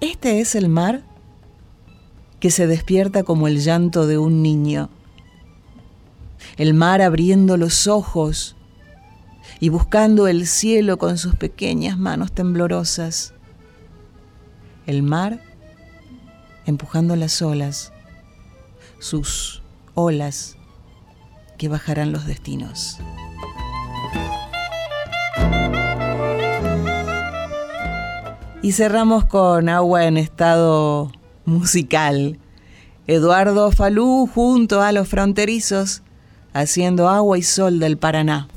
Este 0.00 0.40
es 0.40 0.54
el 0.54 0.70
mar 0.70 1.02
que 2.40 2.50
se 2.50 2.66
despierta 2.66 3.24
como 3.24 3.46
el 3.46 3.60
llanto 3.60 4.06
de 4.06 4.16
un 4.16 4.42
niño. 4.42 4.88
El 6.56 6.72
mar 6.72 7.02
abriendo 7.02 7.58
los 7.58 7.86
ojos 7.86 8.56
y 9.60 9.68
buscando 9.68 10.28
el 10.28 10.46
cielo 10.46 10.96
con 10.96 11.18
sus 11.18 11.34
pequeñas 11.34 11.98
manos 11.98 12.32
temblorosas. 12.32 13.34
El 14.86 15.02
mar 15.02 15.42
empujando 16.64 17.16
las 17.16 17.42
olas, 17.42 17.92
sus 18.98 19.62
olas 19.96 20.56
que 21.58 21.68
bajarán 21.68 22.12
los 22.12 22.26
destinos. 22.26 23.00
Y 28.62 28.72
cerramos 28.72 29.24
con 29.24 29.68
agua 29.68 30.04
en 30.04 30.16
estado 30.16 31.10
musical. 31.44 32.38
Eduardo 33.06 33.72
Falú 33.72 34.28
junto 34.32 34.82
a 34.82 34.92
los 34.92 35.08
fronterizos 35.08 36.02
haciendo 36.52 37.08
agua 37.08 37.38
y 37.38 37.42
sol 37.42 37.78
del 37.78 37.96
Paraná. 37.96 38.48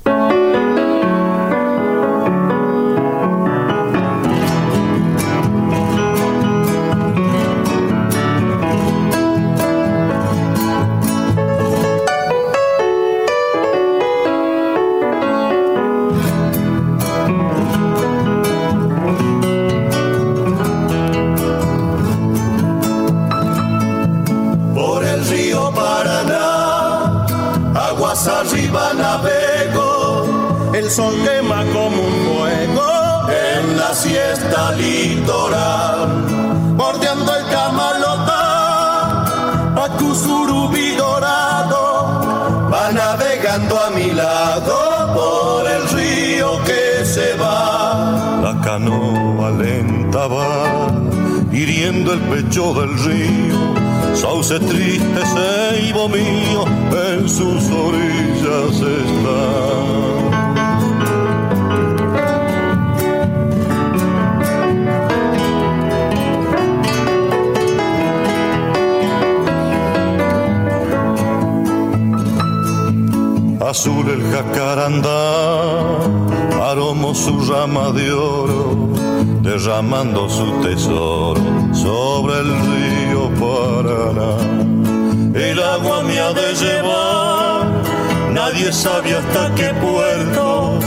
Pecho 52.50 52.74
del 52.74 52.98
río. 52.98 54.14
Sauce 54.14 54.58
triste, 54.58 55.20
ceibo 55.34 56.08
mío, 56.08 56.64
en 56.90 57.28
sus 57.28 57.70
orillas 57.70 58.80
está. 58.80 59.90
azul 73.68 74.10
el 74.10 74.22
jacarandá, 74.32 76.00
aromo 76.72 77.14
su 77.14 77.38
rama 77.48 77.92
de 77.92 78.12
oro, 78.12 78.88
derramando 79.42 80.28
su 80.28 80.60
tesoro 80.60 81.69
sobre 81.82 82.34
el 82.40 82.50
río 82.68 83.22
Paraná. 83.40 84.32
El 85.34 85.62
agua 85.62 86.02
me 86.02 86.18
ha 86.18 86.32
de 86.32 86.54
llevar, 86.54 87.66
nadie 88.32 88.72
sabe 88.72 89.14
hasta 89.14 89.54
qué 89.54 89.68
puerto, 89.86 90.78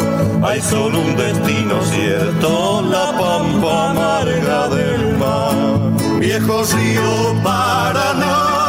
hay 0.43 0.61
solo 0.61 0.99
un 0.99 1.15
destino 1.15 1.81
cierto, 1.83 2.83
la 2.95 3.07
pampa 3.17 3.91
amarga 3.91 4.67
del 4.69 5.17
mar. 5.17 5.55
Viejo 6.19 6.61
río 6.75 7.41
Paraná, 7.43 8.62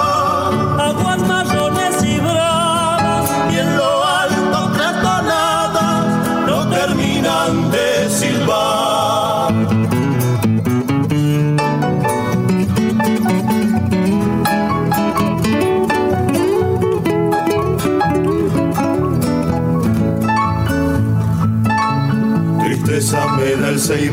se 23.94 24.10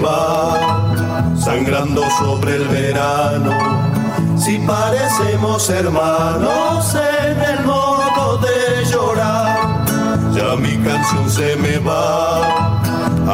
sangrando 1.44 2.04
sobre 2.20 2.56
el 2.56 2.68
verano. 2.68 3.52
Si 4.38 4.58
parecemos 4.60 5.70
hermanos 5.70 6.96
en 6.96 7.42
el 7.42 7.66
modo 7.66 8.38
de 8.38 8.86
llorar, 8.86 9.86
ya 10.34 10.56
mi 10.56 10.78
canción 10.78 11.30
se 11.30 11.56
me 11.56 11.80
va, 11.80 12.82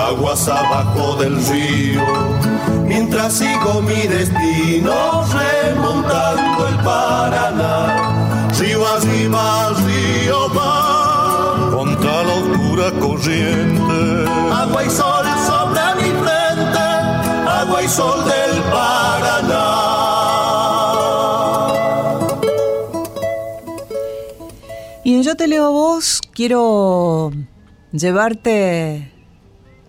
aguas 0.10 0.48
abajo 0.48 1.16
del 1.16 1.36
río, 1.48 2.02
mientras 2.86 3.34
sigo 3.34 3.82
mi 3.82 4.08
destino 4.08 5.26
remontando 5.34 6.68
el 6.68 6.76
Paraná. 6.78 8.48
Río 8.58 8.88
arriba, 8.88 9.70
río 9.86 10.54
va, 10.54 11.72
contra 11.76 12.24
la 12.24 12.34
oscura 12.34 12.92
corriente. 13.00 14.26
Agua 14.52 14.84
y 14.84 14.90
sol 14.90 15.28
y 17.88 17.90
sol 17.90 18.26
del 18.26 18.62
Paraná. 18.64 19.64
Y 25.04 25.16
en 25.16 25.24
Yo 25.24 25.36
te 25.36 25.48
leo 25.48 25.66
a 25.68 25.70
vos, 25.70 26.22
quiero 26.34 27.32
llevarte 27.92 29.12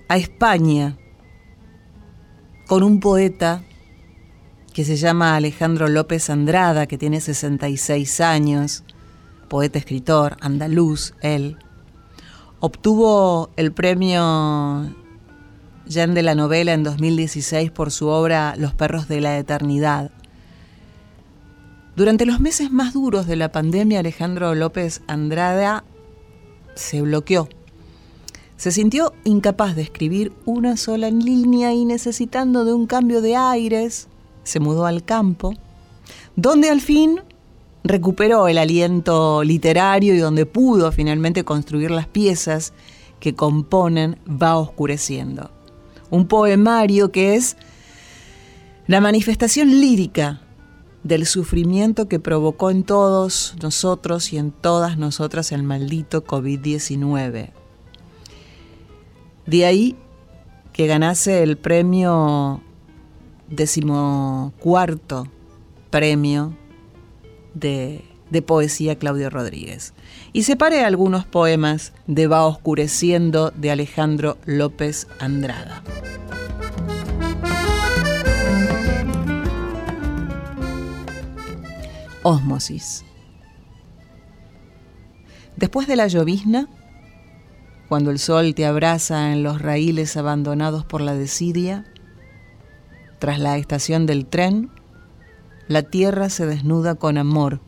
a 0.08 0.16
España 0.16 0.96
con 2.68 2.82
un 2.84 3.00
poeta 3.00 3.62
que 4.72 4.84
se 4.84 4.96
llama 4.96 5.34
Alejandro 5.34 5.88
López 5.88 6.30
Andrada, 6.30 6.86
que 6.86 6.98
tiene 6.98 7.20
66 7.20 8.20
años, 8.20 8.84
poeta 9.48 9.78
escritor, 9.78 10.36
andaluz, 10.40 11.14
él. 11.20 11.58
Obtuvo 12.60 13.50
el 13.56 13.72
premio 13.72 14.94
Jan 15.90 16.12
de 16.12 16.22
la 16.22 16.34
novela 16.34 16.74
en 16.74 16.82
2016 16.82 17.70
por 17.70 17.90
su 17.90 18.08
obra 18.08 18.54
Los 18.56 18.74
perros 18.74 19.08
de 19.08 19.20
la 19.20 19.38
eternidad. 19.38 20.10
Durante 21.96 22.26
los 22.26 22.40
meses 22.40 22.70
más 22.70 22.92
duros 22.92 23.26
de 23.26 23.36
la 23.36 23.50
pandemia, 23.50 24.00
Alejandro 24.00 24.54
López 24.54 25.00
Andrada 25.06 25.84
se 26.74 27.00
bloqueó. 27.02 27.48
Se 28.56 28.70
sintió 28.70 29.14
incapaz 29.24 29.76
de 29.76 29.82
escribir 29.82 30.32
una 30.44 30.76
sola 30.76 31.10
línea 31.10 31.72
y 31.72 31.84
necesitando 31.84 32.64
de 32.64 32.72
un 32.74 32.86
cambio 32.86 33.20
de 33.20 33.36
aires, 33.36 34.08
se 34.44 34.60
mudó 34.60 34.84
al 34.84 35.04
campo, 35.04 35.54
donde 36.36 36.68
al 36.68 36.80
fin 36.80 37.20
recuperó 37.82 38.46
el 38.48 38.58
aliento 38.58 39.42
literario 39.42 40.14
y 40.14 40.18
donde 40.18 40.44
pudo 40.44 40.92
finalmente 40.92 41.44
construir 41.44 41.90
las 41.90 42.06
piezas 42.06 42.74
que 43.20 43.34
componen 43.34 44.18
Va 44.28 44.56
oscureciendo. 44.56 45.57
Un 46.10 46.26
poemario 46.26 47.12
que 47.12 47.34
es 47.34 47.56
la 48.86 49.00
manifestación 49.00 49.80
lírica 49.80 50.40
del 51.02 51.26
sufrimiento 51.26 52.08
que 52.08 52.18
provocó 52.18 52.70
en 52.70 52.82
todos 52.82 53.54
nosotros 53.62 54.32
y 54.32 54.38
en 54.38 54.50
todas 54.50 54.98
nosotras 54.98 55.52
el 55.52 55.62
maldito 55.62 56.24
COVID-19. 56.24 57.50
De 59.46 59.66
ahí 59.66 59.96
que 60.72 60.86
ganase 60.86 61.42
el 61.42 61.56
premio 61.56 62.62
decimocuarto 63.48 65.26
premio 65.90 66.54
de, 67.54 68.04
de, 68.30 68.42
poesía 68.42 68.96
Claudio 68.96 69.30
Rodríguez. 69.30 69.94
Y 70.32 70.44
separé 70.44 70.84
algunos 70.84 71.26
poemas 71.26 71.92
de 72.06 72.26
Va 72.26 72.44
Oscureciendo 72.44 73.50
de 73.50 73.70
Alejandro 73.70 74.38
López 74.44 75.06
Andrada. 75.18 75.82
Ósmosis. 82.22 83.04
Después 85.56 85.88
de 85.88 85.96
la 85.96 86.06
llovizna, 86.06 86.68
cuando 87.88 88.10
el 88.10 88.18
sol 88.18 88.54
te 88.54 88.66
abraza 88.66 89.32
en 89.32 89.42
los 89.42 89.62
raíles 89.62 90.16
abandonados 90.16 90.84
por 90.84 91.00
la 91.00 91.14
desidia, 91.14 91.84
tras 93.18 93.38
la 93.38 93.56
estación 93.56 94.06
del 94.06 94.26
tren, 94.26 94.70
la 95.66 95.82
tierra 95.82 96.28
se 96.28 96.46
desnuda 96.46 96.94
con 96.94 97.18
amor, 97.18 97.60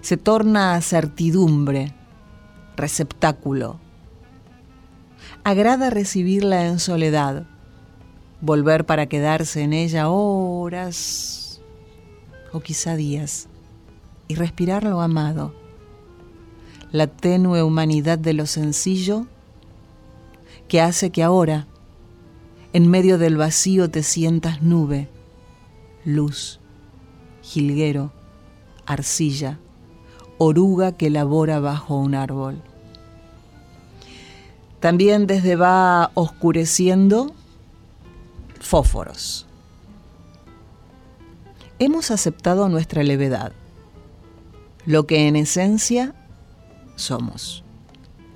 se 0.00 0.16
torna 0.16 0.80
certidumbre, 0.80 1.94
receptáculo. 2.76 3.78
Agrada 5.44 5.90
recibirla 5.90 6.66
en 6.66 6.78
soledad, 6.78 7.46
volver 8.40 8.86
para 8.86 9.06
quedarse 9.06 9.62
en 9.62 9.72
ella 9.72 10.08
horas 10.08 11.60
o 12.52 12.60
quizá 12.60 12.96
días 12.96 13.48
y 14.28 14.34
respirar 14.34 14.84
lo 14.84 15.00
amado, 15.00 15.54
la 16.92 17.06
tenue 17.06 17.62
humanidad 17.62 18.18
de 18.18 18.32
lo 18.32 18.46
sencillo 18.46 19.26
que 20.68 20.80
hace 20.80 21.10
que 21.10 21.22
ahora, 21.22 21.66
en 22.72 22.88
medio 22.88 23.18
del 23.18 23.36
vacío, 23.36 23.90
te 23.90 24.02
sientas 24.02 24.62
nube, 24.62 25.08
luz, 26.04 26.60
jilguero, 27.42 28.12
arcilla, 28.86 29.58
oruga 30.42 30.92
que 30.92 31.10
labora 31.10 31.60
bajo 31.60 31.96
un 31.96 32.14
árbol. 32.14 32.62
También 34.80 35.26
desde 35.26 35.54
va 35.54 36.12
oscureciendo 36.14 37.34
fósforos. 38.58 39.46
Hemos 41.78 42.10
aceptado 42.10 42.70
nuestra 42.70 43.02
levedad, 43.02 43.52
lo 44.86 45.06
que 45.06 45.28
en 45.28 45.36
esencia 45.36 46.14
somos. 46.96 47.62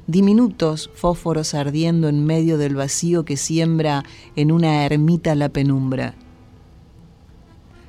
Diminutos 0.06 0.90
fósforos 0.94 1.54
ardiendo 1.54 2.10
en 2.10 2.26
medio 2.26 2.58
del 2.58 2.74
vacío 2.74 3.24
que 3.24 3.38
siembra 3.38 4.04
en 4.36 4.52
una 4.52 4.84
ermita 4.84 5.34
la 5.34 5.48
penumbra. 5.48 6.14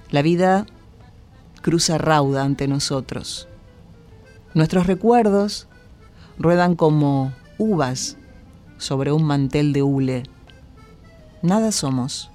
La 0.09 0.22
vida 0.22 0.68
cruza 1.61 1.97
rauda 1.97 2.43
ante 2.43 2.70
nosotros. 2.70 3.49
Nuestros 4.55 4.87
recuerdos 4.87 5.67
ruedan 6.39 6.77
como 6.77 7.33
uvas 7.57 8.15
sobre 8.77 9.11
un 9.11 9.25
mantel 9.25 9.73
de 9.73 9.83
hule. 9.83 10.23
Nada 11.41 11.73
somos. 11.73 12.31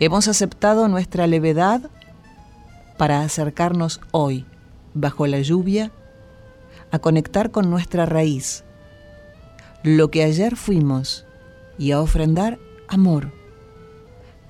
Hemos 0.00 0.28
aceptado 0.28 0.86
nuestra 0.86 1.26
levedad 1.26 1.90
para 2.98 3.22
acercarnos 3.22 4.02
hoy, 4.10 4.44
bajo 4.92 5.26
la 5.26 5.40
lluvia, 5.40 5.92
a 6.90 6.98
conectar 6.98 7.50
con 7.52 7.70
nuestra 7.70 8.04
raíz, 8.04 8.64
lo 9.82 10.10
que 10.10 10.24
ayer 10.24 10.56
fuimos, 10.56 11.24
y 11.78 11.92
a 11.92 12.02
ofrendar 12.02 12.58
amor, 12.86 13.32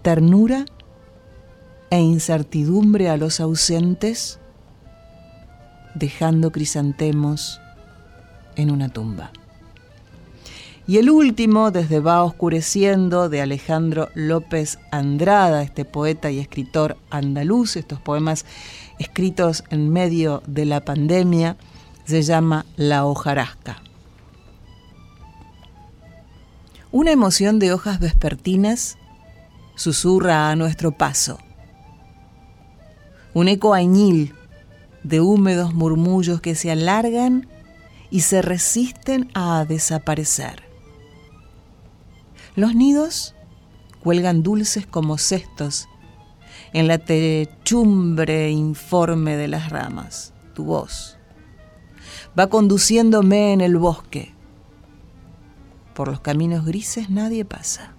ternura 0.03 0.65
e 1.91 2.01
incertidumbre 2.01 3.11
a 3.11 3.17
los 3.17 3.39
ausentes, 3.39 4.41
dejando 5.95 6.53
crisantemos 6.53 7.61
en 8.57 8.71
una 8.71 8.89
tumba. 8.89 9.31
Y 10.89 10.97
el 10.97 11.11
último, 11.11 11.71
desde 11.71 12.01
Va 12.01 12.25
Oscureciendo, 12.25 13.29
de 13.29 13.43
Alejandro 13.43 14.09
López 14.15 14.79
Andrada, 14.91 15.63
este 15.63 15.85
poeta 15.85 16.31
y 16.31 16.39
escritor 16.39 16.97
andaluz, 17.11 17.77
estos 17.77 18.01
poemas 18.01 18.47
escritos 18.99 19.65
en 19.69 19.91
medio 19.91 20.43
de 20.47 20.65
la 20.65 20.81
pandemia, 20.81 21.59
se 22.07 22.23
llama 22.23 22.65
La 22.77 23.05
hojarasca. 23.05 23.83
Una 26.91 27.11
emoción 27.11 27.59
de 27.59 27.75
hojas 27.75 28.01
vespertinas 28.01 28.97
susurra 29.77 30.49
a 30.51 30.57
nuestro 30.57 30.93
paso. 30.93 31.39
Un 33.35 33.49
eco 33.49 33.75
añil 33.75 34.35
de 35.09 35.21
húmedos 35.21 35.75
murmullos 35.75 36.41
que 36.41 36.55
se 36.55 36.71
alargan 36.71 37.49
y 38.11 38.21
se 38.21 38.43
resisten 38.43 39.31
a 39.35 39.65
desaparecer. 39.65 40.63
Los 42.57 42.75
nidos 42.75 43.35
cuelgan 44.03 44.43
dulces 44.43 44.87
como 44.87 45.19
cestos 45.19 45.89
en 46.73 46.89
la 46.89 46.99
techumbre 46.99 48.51
informe 48.51 49.37
de 49.37 49.49
las 49.49 49.71
ramas. 49.71 50.33
Tu 50.55 50.65
voz 50.65 51.19
va 52.39 52.49
conduciéndome 52.49 53.53
en 53.53 53.61
el 53.61 53.77
bosque. 53.77 54.33
Por 55.95 56.09
los 56.09 56.21
caminos 56.21 56.65
grises 56.65 57.11
nadie 57.11 57.45
pasa. 57.45 57.95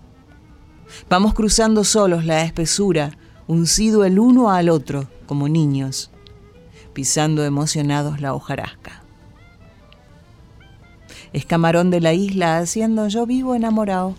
Vamos 1.10 1.34
cruzando 1.34 1.84
solos 1.84 2.26
la 2.26 2.44
espesura, 2.44 3.12
uncido 3.48 4.06
el 4.06 4.20
uno 4.20 4.50
al 4.50 4.70
otro, 4.70 5.08
como 5.26 5.48
niños, 5.50 6.12
pisando 7.00 7.46
emocionados 7.46 8.20
la 8.20 8.34
hojarasca. 8.34 9.04
Es 11.32 11.46
camarón 11.46 11.92
de 11.92 12.02
la 12.02 12.12
isla 12.12 12.58
haciendo 12.58 13.08
yo 13.08 13.26
vivo 13.26 13.56
enamorado. 13.56 14.16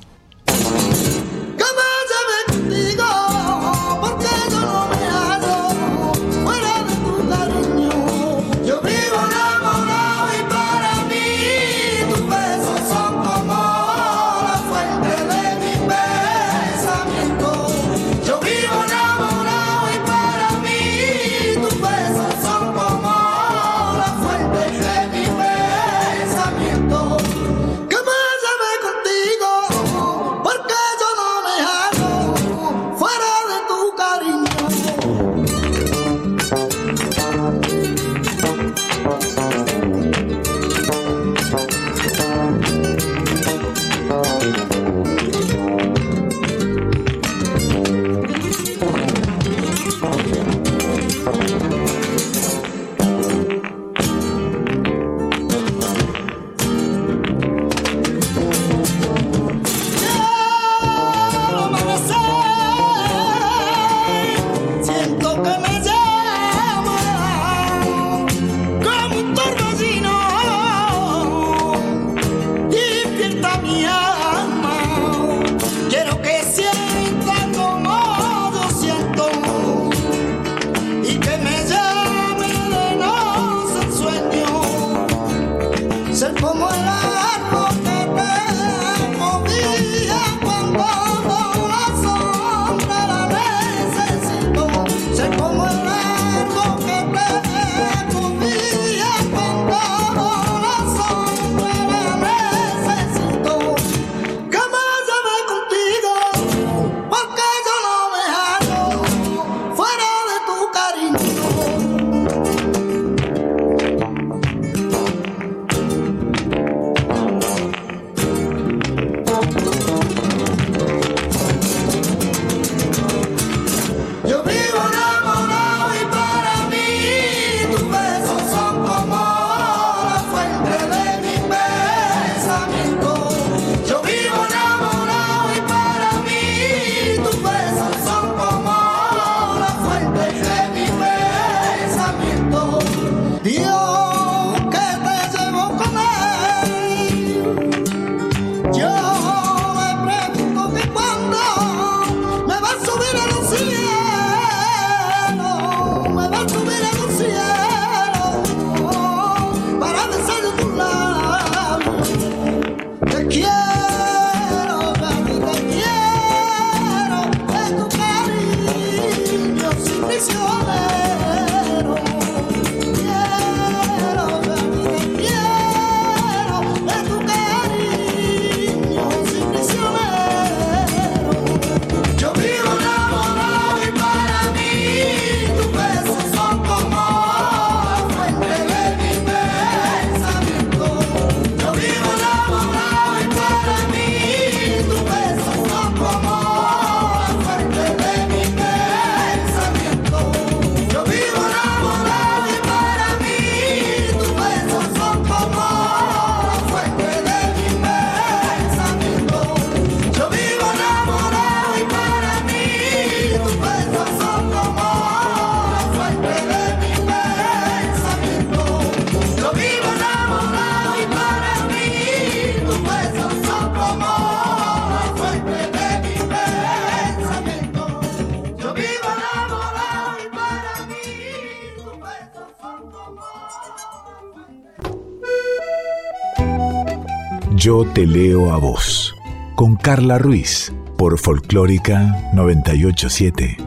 Yo 237.62 237.84
te 237.84 238.06
leo 238.06 238.52
a 238.52 238.56
vos, 238.56 239.14
con 239.54 239.76
Carla 239.76 240.16
Ruiz, 240.16 240.72
por 240.96 241.18
Folclórica 241.18 242.30
987. 242.32 243.58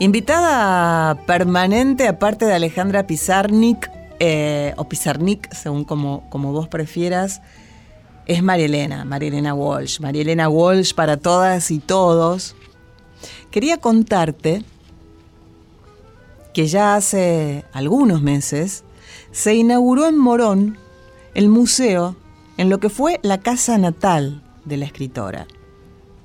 Invitada 0.00 1.24
permanente, 1.24 2.08
aparte 2.08 2.44
de 2.44 2.54
Alejandra 2.54 3.06
Pizarnik, 3.06 3.88
eh, 4.18 4.74
o 4.76 4.88
Pizarnik, 4.88 5.48
según 5.54 5.84
como, 5.84 6.28
como 6.28 6.50
vos 6.50 6.66
prefieras, 6.66 7.42
es 8.26 8.42
Marielena, 8.42 9.04
Marielena 9.04 9.54
Walsh. 9.54 10.00
Marielena 10.00 10.48
Walsh 10.48 10.94
para 10.94 11.16
todas 11.16 11.70
y 11.70 11.78
todos. 11.78 12.56
Quería 13.52 13.76
contarte 13.76 14.64
que 16.52 16.66
ya 16.66 16.94
hace 16.94 17.64
algunos 17.72 18.22
meses 18.22 18.84
se 19.30 19.54
inauguró 19.54 20.06
en 20.06 20.16
Morón 20.16 20.78
el 21.34 21.48
museo 21.48 22.16
en 22.56 22.68
lo 22.68 22.78
que 22.80 22.90
fue 22.90 23.18
la 23.22 23.40
casa 23.40 23.78
natal 23.78 24.42
de 24.64 24.76
la 24.76 24.84
escritora. 24.84 25.46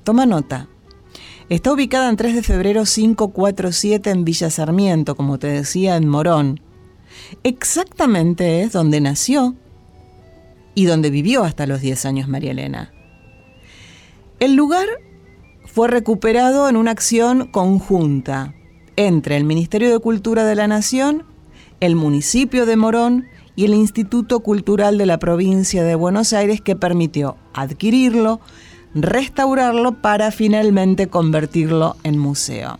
Toma 0.03 0.25
nota. 0.25 0.67
Está 1.49 1.71
ubicada 1.71 2.09
en 2.09 2.17
3 2.17 2.35
de 2.35 2.43
febrero 2.43 2.83
547 2.83 4.09
en 4.09 4.25
Villa 4.25 4.49
Sarmiento, 4.49 5.15
como 5.15 5.39
te 5.39 5.47
decía, 5.47 5.95
en 5.95 6.07
Morón. 6.07 6.59
Exactamente 7.43 8.61
es 8.63 8.73
donde 8.73 8.99
nació 8.99 9.55
y 10.75 10.85
donde 10.85 11.09
vivió 11.09 11.43
hasta 11.43 11.65
los 11.65 11.79
10 11.81 12.05
años 12.05 12.27
María 12.27 12.51
Elena. 12.51 12.91
El 14.39 14.55
lugar 14.55 14.87
fue 15.65 15.87
recuperado 15.87 16.67
en 16.67 16.75
una 16.75 16.91
acción 16.91 17.47
conjunta 17.47 18.53
entre 18.97 19.37
el 19.37 19.45
Ministerio 19.45 19.89
de 19.91 19.99
Cultura 19.99 20.43
de 20.43 20.55
la 20.55 20.67
Nación, 20.67 21.23
el 21.79 21.95
municipio 21.95 22.65
de 22.65 22.75
Morón 22.75 23.27
y 23.55 23.65
el 23.65 23.73
Instituto 23.73 24.41
Cultural 24.41 24.97
de 24.97 25.05
la 25.05 25.19
provincia 25.19 25.83
de 25.83 25.95
Buenos 25.95 26.33
Aires 26.33 26.59
que 26.59 26.75
permitió 26.75 27.37
adquirirlo, 27.53 28.41
restaurarlo 28.93 29.93
para 29.93 30.31
finalmente 30.31 31.07
convertirlo 31.07 31.95
en 32.03 32.17
museo. 32.17 32.79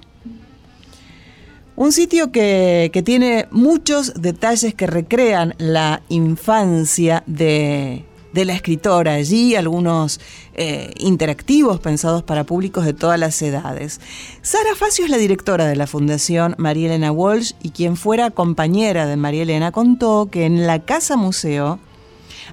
Un 1.75 1.91
sitio 1.91 2.31
que, 2.31 2.89
tiene 3.05 3.47
muchos 3.51 4.13
detalles 4.19 4.73
que 4.73 4.87
recrean 4.87 5.53
la 5.59 6.01
infancia 6.09 7.23
de, 7.27 8.03
de 8.37 8.45
la 8.45 8.53
escritora 8.53 9.15
allí, 9.15 9.55
algunos 9.55 10.19
eh, 10.53 10.93
interactivos 10.97 11.79
pensados 11.79 12.21
para 12.21 12.43
públicos 12.43 12.85
de 12.85 12.93
todas 12.93 13.19
las 13.19 13.41
edades. 13.41 13.99
Sara 14.43 14.75
Facio 14.75 15.05
es 15.05 15.09
la 15.09 15.17
directora 15.17 15.65
de 15.65 15.75
la 15.75 15.87
Fundación 15.87 16.53
María 16.59 16.85
Elena 16.85 17.11
Walsh 17.11 17.53
y 17.63 17.71
quien 17.71 17.97
fuera 17.97 18.29
compañera 18.29 19.07
de 19.07 19.17
María 19.17 19.41
Elena 19.41 19.71
contó 19.71 20.29
que 20.29 20.45
en 20.45 20.67
la 20.67 20.85
Casa 20.85 21.17
Museo 21.17 21.79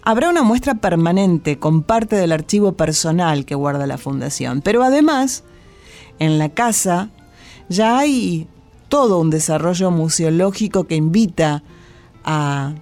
habrá 0.00 0.30
una 0.30 0.42
muestra 0.42 0.74
permanente 0.76 1.58
con 1.58 1.82
parte 1.82 2.16
del 2.16 2.32
archivo 2.32 2.72
personal 2.72 3.44
que 3.44 3.54
guarda 3.54 3.86
la 3.86 3.98
Fundación, 3.98 4.62
pero 4.62 4.84
además 4.84 5.44
en 6.18 6.38
la 6.38 6.48
casa 6.48 7.10
ya 7.68 7.98
hay 7.98 8.48
todo 8.88 9.18
un 9.20 9.28
desarrollo 9.28 9.90
museológico 9.90 10.84
que 10.84 10.96
invita 10.96 11.62
a 12.24 12.72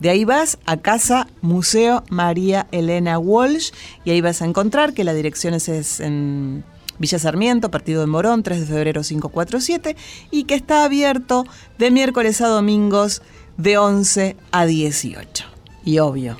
De 0.00 0.10
ahí 0.10 0.24
vas 0.24 0.58
a 0.66 0.76
Casa 0.76 1.28
Museo 1.40 2.04
María 2.10 2.66
Elena 2.72 3.18
Walsh 3.18 3.70
y 4.04 4.10
ahí 4.10 4.20
vas 4.20 4.42
a 4.42 4.44
encontrar 4.44 4.92
que 4.92 5.04
la 5.04 5.14
dirección 5.14 5.54
es 5.54 6.00
en 6.00 6.64
Villa 6.98 7.18
Sarmiento, 7.18 7.70
Partido 7.70 8.00
de 8.00 8.06
Morón, 8.06 8.42
3 8.42 8.60
de 8.60 8.66
febrero 8.66 9.02
547 9.02 9.96
y 10.30 10.44
que 10.44 10.54
está 10.54 10.84
abierto 10.84 11.44
de 11.78 11.90
miércoles 11.90 12.40
a 12.40 12.48
domingos 12.48 13.22
de 13.56 13.78
11 13.78 14.36
a 14.52 14.66
18. 14.66 15.44
Y 15.84 15.98
obvio, 15.98 16.36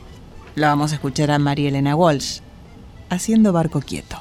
la 0.55 0.69
vamos 0.69 0.93
a 0.93 0.97
escuchar 0.97 1.31
a 1.31 1.39
María 1.39 1.69
Elena 1.69 1.97
Walsh. 1.97 2.41
haciendo 3.11 3.53
barco 3.53 3.81
quieto. 3.81 4.19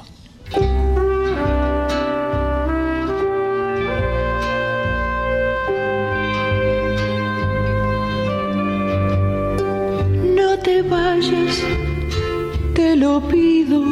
Te 12.74 12.96
lo 12.96 13.20
pido, 13.28 13.84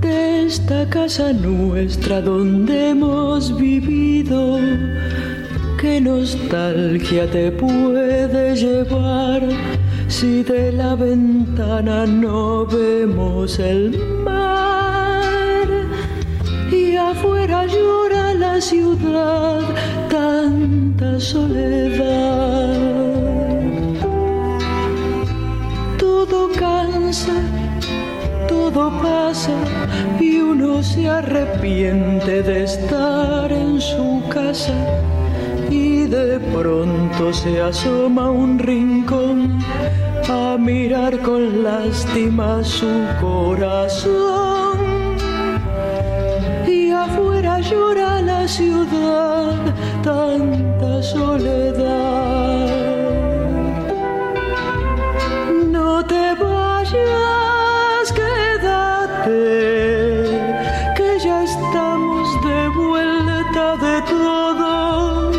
de 0.00 0.46
esta 0.46 0.88
casa 0.90 1.32
nuestra 1.32 2.20
donde 2.20 2.90
hemos 2.90 3.56
vivido. 3.56 4.58
¿Qué 5.80 6.00
nostalgia 6.00 7.30
te 7.30 7.52
puede 7.52 8.56
llevar 8.56 9.42
si 10.08 10.42
de 10.42 10.72
la 10.72 10.96
ventana 10.96 12.06
no 12.06 12.66
vemos 12.66 13.60
el 13.60 13.96
mar? 14.24 15.68
Y 16.72 16.96
afuera 16.96 17.66
llora 17.66 18.34
la 18.34 18.60
ciudad, 18.60 19.60
tanta 20.08 21.20
soledad. 21.20 22.68
Todo 28.48 28.90
pasa 29.00 29.56
y 30.20 30.36
uno 30.40 30.82
se 30.82 31.08
arrepiente 31.08 32.42
de 32.42 32.64
estar 32.64 33.50
en 33.50 33.80
su 33.80 34.22
casa 34.28 34.74
y 35.70 36.02
de 36.02 36.38
pronto 36.38 37.32
se 37.32 37.62
asoma 37.62 38.30
un 38.30 38.58
rincón 38.58 39.58
a 40.28 40.58
mirar 40.58 41.18
con 41.22 41.62
lástima 41.62 42.62
su 42.62 42.92
corazón. 43.22 44.76
Y 46.66 46.90
afuera 46.90 47.58
llora 47.60 48.20
la 48.20 48.46
ciudad, 48.46 49.56
tanta 50.02 51.02
soledad. 51.02 52.87
Vayas, 56.92 58.12
quédate, 58.12 59.34
que 60.96 61.18
ya 61.18 61.42
estamos 61.44 62.28
de 62.42 62.68
vuelta 62.68 63.76
de 63.76 64.02
todo. 64.02 65.32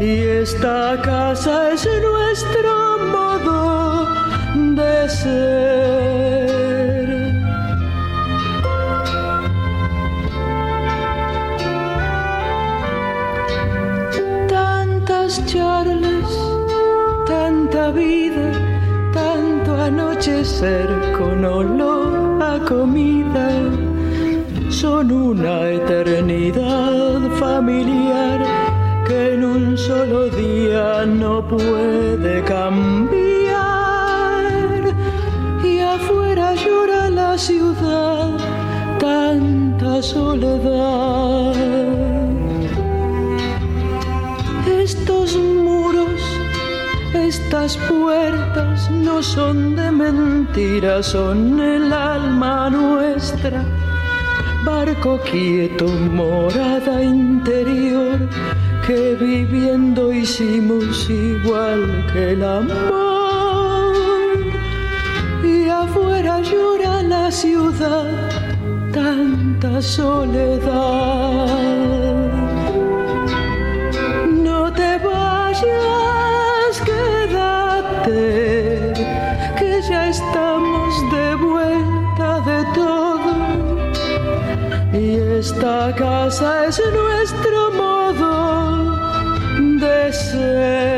Y 0.00 0.20
esta 0.42 1.00
casa 1.02 1.72
es 1.72 1.86
nuestro 2.02 2.98
modo 3.12 4.08
de 4.74 5.08
ser. 5.08 5.81
Anochecer 20.62 21.12
con 21.18 21.44
olor 21.44 22.42
a 22.42 22.58
comida, 22.64 23.50
son 24.70 25.10
una 25.10 25.68
eternidad 25.70 27.20
familiar 27.38 28.40
que 29.06 29.34
en 29.34 29.44
un 29.44 29.76
solo 29.76 30.28
día 30.28 31.04
no 31.06 31.46
puede 31.46 32.42
cambiar. 32.44 33.12
Y 35.64 35.80
afuera 35.80 36.54
llora 36.54 37.10
la 37.10 37.36
ciudad, 37.36 38.30
tanta 38.98 40.02
soledad. 40.02 41.54
Estos 44.66 45.36
muros, 45.36 46.20
estas 47.14 47.76
puertas 47.76 48.41
no 49.02 49.22
son 49.22 49.76
de 49.76 49.90
mentira, 49.90 51.02
son 51.02 51.60
el 51.60 51.92
alma 51.92 52.70
nuestra. 52.70 53.64
Barco 54.64 55.20
quieto, 55.30 55.86
morada 55.88 57.02
interior, 57.02 58.18
que 58.86 59.16
viviendo 59.20 60.12
hicimos 60.12 61.10
igual 61.10 62.06
que 62.12 62.32
el 62.32 62.44
amor. 62.44 62.92
Y 65.42 65.68
afuera 65.68 66.40
llora 66.40 67.02
la 67.02 67.30
ciudad, 67.30 68.30
tanta 68.92 69.82
soledad. 69.82 71.22
Casa 85.96 86.66
es 86.66 86.80
nuestro 86.92 87.70
modo 87.72 88.98
de 89.78 90.12
ser. 90.12 90.92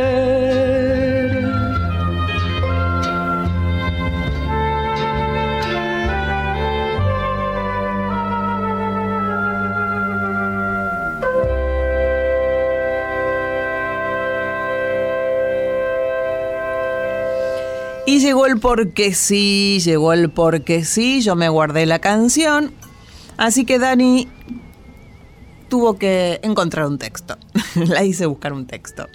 Y 18.06 18.20
llegó 18.20 18.46
el 18.46 18.58
porque 18.58 19.14
sí, 19.14 19.80
llegó 19.82 20.12
el 20.12 20.30
porque 20.30 20.84
sí, 20.84 21.20
yo 21.22 21.34
me 21.36 21.48
guardé 21.48 21.86
la 21.86 21.98
canción. 21.98 22.72
Así 23.36 23.64
que 23.64 23.78
Dani 23.78 24.28
tuvo 25.74 25.98
que 25.98 26.38
encontrar 26.44 26.86
un 26.86 26.98
texto. 26.98 27.36
la 27.74 28.04
hice 28.04 28.26
buscar 28.26 28.52
un 28.52 28.64
texto. 28.64 29.08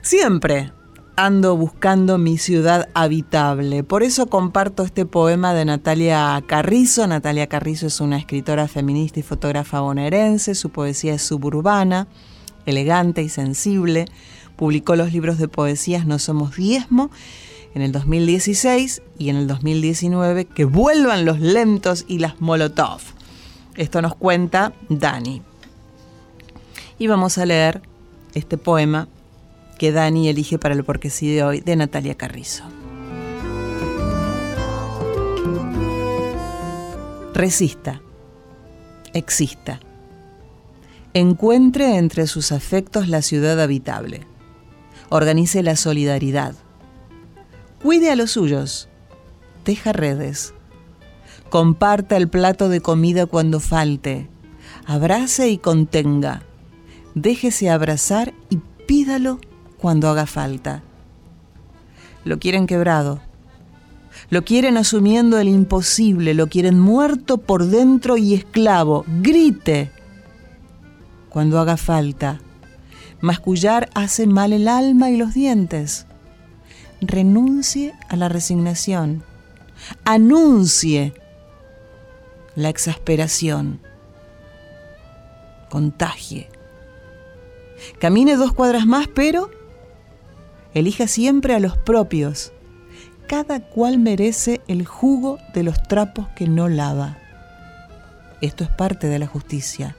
Siempre 0.00 0.70
ando 1.16 1.56
buscando 1.56 2.18
mi 2.18 2.38
ciudad 2.38 2.88
habitable. 2.94 3.82
Por 3.82 4.04
eso 4.04 4.28
comparto 4.28 4.84
este 4.84 5.06
poema 5.06 5.54
de 5.54 5.64
Natalia 5.64 6.40
Carrizo. 6.46 7.04
Natalia 7.08 7.48
Carrizo 7.48 7.88
es 7.88 8.00
una 8.00 8.16
escritora 8.16 8.68
feminista 8.68 9.18
y 9.18 9.24
fotógrafa 9.24 9.80
bonaerense. 9.80 10.54
Su 10.54 10.70
poesía 10.70 11.14
es 11.14 11.22
suburbana, 11.22 12.06
elegante 12.64 13.24
y 13.24 13.28
sensible. 13.28 14.04
Publicó 14.54 14.94
los 14.94 15.12
libros 15.12 15.36
de 15.36 15.48
poesías 15.48 16.06
No 16.06 16.20
Somos 16.20 16.54
Diezmo 16.54 17.10
en 17.74 17.82
el 17.82 17.90
2016 17.90 19.02
y 19.18 19.30
en 19.30 19.36
el 19.36 19.48
2019 19.48 20.44
que 20.44 20.64
vuelvan 20.64 21.24
los 21.24 21.40
lentos 21.40 22.04
y 22.06 22.20
las 22.20 22.40
molotov. 22.40 23.00
Esto 23.74 24.00
nos 24.00 24.14
cuenta 24.14 24.72
Dani. 24.88 25.42
Y 26.98 27.06
vamos 27.08 27.36
a 27.38 27.46
leer 27.46 27.82
este 28.34 28.56
poema 28.56 29.08
que 29.78 29.92
Dani 29.92 30.28
elige 30.28 30.58
para 30.58 30.74
el 30.74 30.84
porque 30.84 31.10
sí 31.10 31.34
de 31.34 31.42
hoy 31.42 31.60
de 31.60 31.76
Natalia 31.76 32.14
Carrizo. 32.14 32.64
Resista, 37.34 38.00
exista, 39.12 39.78
encuentre 41.12 41.98
entre 41.98 42.26
sus 42.26 42.50
afectos 42.50 43.08
la 43.08 43.20
ciudad 43.20 43.60
habitable, 43.60 44.22
organice 45.10 45.62
la 45.62 45.76
solidaridad, 45.76 46.54
cuide 47.82 48.10
a 48.10 48.16
los 48.16 48.30
suyos, 48.30 48.88
teja 49.64 49.92
redes, 49.92 50.54
comparta 51.50 52.16
el 52.16 52.28
plato 52.28 52.70
de 52.70 52.80
comida 52.80 53.26
cuando 53.26 53.60
falte, 53.60 54.28
abrace 54.86 55.50
y 55.50 55.58
contenga, 55.58 56.42
déjese 57.16 57.70
abrazar 57.70 58.32
y 58.50 58.58
pídalo 58.86 59.40
cuando 59.78 60.08
haga 60.08 60.26
falta. 60.26 60.82
Lo 62.24 62.38
quieren 62.38 62.66
quebrado, 62.66 63.20
lo 64.30 64.44
quieren 64.44 64.76
asumiendo 64.76 65.38
el 65.38 65.48
imposible, 65.48 66.34
lo 66.34 66.48
quieren 66.48 66.78
muerto 66.78 67.38
por 67.38 67.66
dentro 67.66 68.16
y 68.16 68.34
esclavo. 68.34 69.04
Grite 69.22 69.90
cuando 71.30 71.58
haga 71.58 71.76
falta. 71.76 72.40
Mascullar 73.20 73.88
hace 73.94 74.26
mal 74.26 74.52
el 74.52 74.68
alma 74.68 75.10
y 75.10 75.16
los 75.16 75.32
dientes. 75.32 76.06
Renuncie 77.00 77.94
a 78.08 78.16
la 78.16 78.28
resignación. 78.28 79.24
Anuncie 80.04 81.14
la 82.56 82.68
exasperación. 82.68 83.80
Contagie. 85.70 86.55
Camine 87.98 88.36
dos 88.36 88.52
cuadras 88.52 88.86
más, 88.86 89.08
pero 89.08 89.50
elija 90.74 91.06
siempre 91.06 91.54
a 91.54 91.60
los 91.60 91.76
propios. 91.76 92.52
cada 93.26 93.60
cual 93.60 93.98
merece 93.98 94.60
el 94.68 94.86
jugo 94.86 95.38
de 95.54 95.62
los 95.62 95.82
trapos 95.82 96.28
que 96.36 96.48
no 96.48 96.68
lava. 96.68 97.18
Esto 98.40 98.64
es 98.64 98.70
parte 98.70 99.08
de 99.08 99.18
la 99.18 99.26
justicia. 99.26 99.96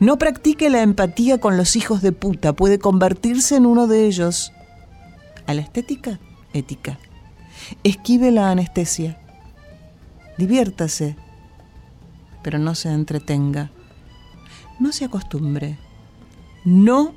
No 0.00 0.16
practique 0.16 0.70
la 0.70 0.82
empatía 0.82 1.38
con 1.38 1.56
los 1.56 1.76
hijos 1.76 2.00
de 2.00 2.12
puta, 2.12 2.54
puede 2.54 2.78
convertirse 2.78 3.56
en 3.56 3.66
uno 3.66 3.86
de 3.86 4.06
ellos. 4.06 4.52
A 5.46 5.54
la 5.54 5.60
estética, 5.60 6.18
ética. 6.54 6.98
Esquive 7.84 8.30
la 8.30 8.50
anestesia. 8.50 9.18
Diviértase, 10.38 11.16
pero 12.42 12.58
no 12.58 12.74
se 12.74 12.90
entretenga. 12.90 13.70
No 14.80 14.92
se 14.92 15.04
acostumbre. 15.04 15.78
No 16.66 17.14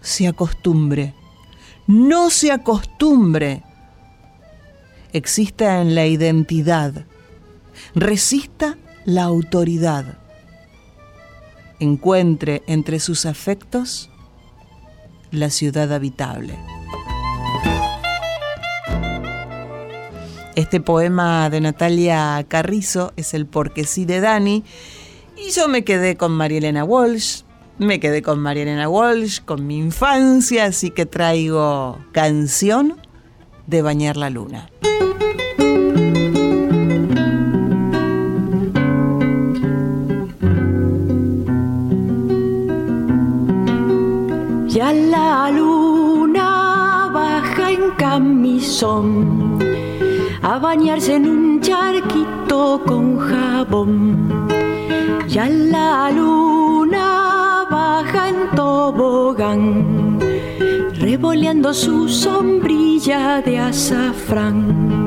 se 0.00 0.28
acostumbre. 0.28 1.12
No 1.88 2.30
se 2.30 2.52
acostumbre. 2.52 3.64
Exista 5.12 5.80
en 5.82 5.96
la 5.96 6.06
identidad. 6.06 7.04
Resista 7.96 8.78
la 9.04 9.24
autoridad. 9.24 10.18
Encuentre 11.80 12.62
entre 12.68 13.00
sus 13.00 13.26
afectos 13.26 14.08
la 15.32 15.50
ciudad 15.50 15.92
habitable. 15.92 16.56
Este 20.54 20.80
poema 20.80 21.50
de 21.50 21.60
Natalia 21.60 22.46
Carrizo 22.46 23.12
es 23.16 23.34
el 23.34 23.46
Porque 23.46 23.82
sí 23.82 24.04
de 24.04 24.20
Dani. 24.20 24.62
Y 25.36 25.50
yo 25.50 25.66
me 25.66 25.82
quedé 25.82 26.16
con 26.16 26.30
María 26.30 26.58
Elena 26.58 26.84
Walsh. 26.84 27.45
Me 27.78 28.00
quedé 28.00 28.22
con 28.22 28.38
María 28.38 28.62
Elena 28.62 28.88
Walsh, 28.88 29.40
con 29.44 29.66
mi 29.66 29.76
infancia, 29.76 30.64
así 30.64 30.90
que 30.90 31.04
traigo 31.04 31.98
canción 32.12 32.96
de 33.66 33.82
Bañar 33.82 34.16
la 34.16 34.30
Luna. 34.30 34.70
Ya 44.68 44.92
la 44.92 45.50
luna 45.50 47.10
baja 47.12 47.70
en 47.72 47.90
camisón 47.98 49.58
a 50.42 50.58
bañarse 50.58 51.16
en 51.16 51.28
un 51.28 51.60
charquito 51.60 52.82
con 52.86 53.18
jabón. 53.18 54.48
Ya 55.28 55.48
la 55.48 56.10
luna 56.10 56.55
en 58.24 58.38
tobogán, 58.54 60.18
revoleando 61.00 61.72
su 61.74 62.08
sombrilla 62.08 63.42
de 63.42 63.58
azafrán. 63.58 65.06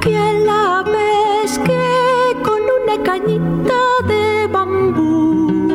Que 0.00 0.18
la 0.46 0.84
pesque 0.84 1.88
con 2.42 2.60
una 2.78 2.96
cañita 3.02 3.80
de 4.08 4.48
bambú, 4.48 5.70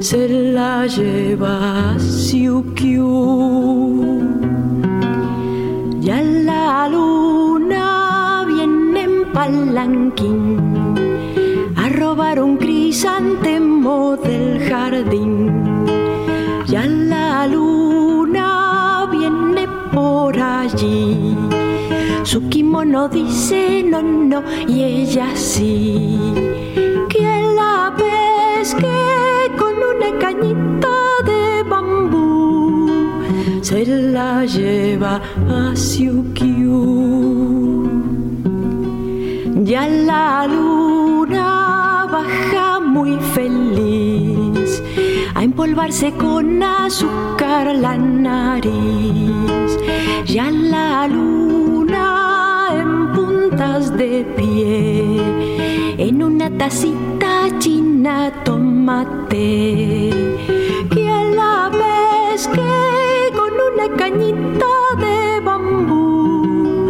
se 0.00 0.28
la 0.28 0.86
lleva 0.86 1.92
a 1.92 1.98
Siukiu. 1.98 3.12
Ya 6.00 6.20
la 6.20 6.88
luna 6.88 8.44
viene 8.46 9.02
en 9.02 9.32
palanquín 9.32 10.60
a 11.76 11.88
robar 11.88 12.40
un 12.40 12.56
crisantemo 12.56 14.16
del 14.16 14.60
jardín. 14.68 15.61
Allí. 20.62 21.36
Su 22.22 22.48
kimono 22.48 23.08
dice 23.08 23.82
no, 23.82 24.00
no, 24.02 24.42
y 24.68 24.82
ella 24.82 25.28
sí. 25.34 26.08
Que 27.08 27.26
la 27.58 27.92
pesque 27.96 28.98
con 29.58 29.74
una 29.92 30.18
cañita 30.18 30.96
de 31.24 31.62
bambú 31.68 32.88
se 33.60 33.84
la 33.86 34.44
lleva 34.44 35.20
a 35.48 35.74
Siukiu. 35.74 36.80
Ya 39.64 39.86
la 39.88 40.46
luna 40.46 42.08
baja 42.10 42.80
muy 42.80 43.18
feliz 43.34 44.82
a 45.34 45.42
empolvarse 45.42 46.12
con 46.12 46.62
azúcar 46.62 47.74
la 47.74 47.96
nariz. 47.96 49.61
Ya 50.26 50.50
la 50.50 51.06
luna 51.08 52.68
en 52.72 53.12
puntas 53.12 53.96
de 53.96 54.24
pie, 54.36 55.20
en 55.98 56.22
una 56.22 56.48
tacita 56.50 57.48
china 57.58 58.32
tomate. 58.44 60.10
Que 60.90 61.10
la 61.36 61.70
pesque 61.80 62.72
con 63.38 63.52
una 63.70 63.86
cañita 63.96 64.72
de 64.98 65.40
bambú, 65.44 66.88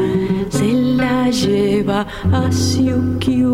se 0.50 0.72
la 0.72 1.30
lleva 1.30 2.06
a 2.32 2.52
Siukiu. 2.52 3.52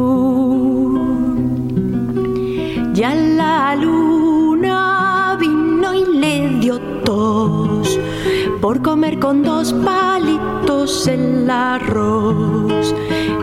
Ya 2.94 3.14
la 3.14 3.76
luna 3.76 4.07
por 8.61 8.82
comer 8.82 9.18
con 9.18 9.42
dos 9.42 9.72
palitos 9.72 11.06
el 11.06 11.48
arroz. 11.50 12.94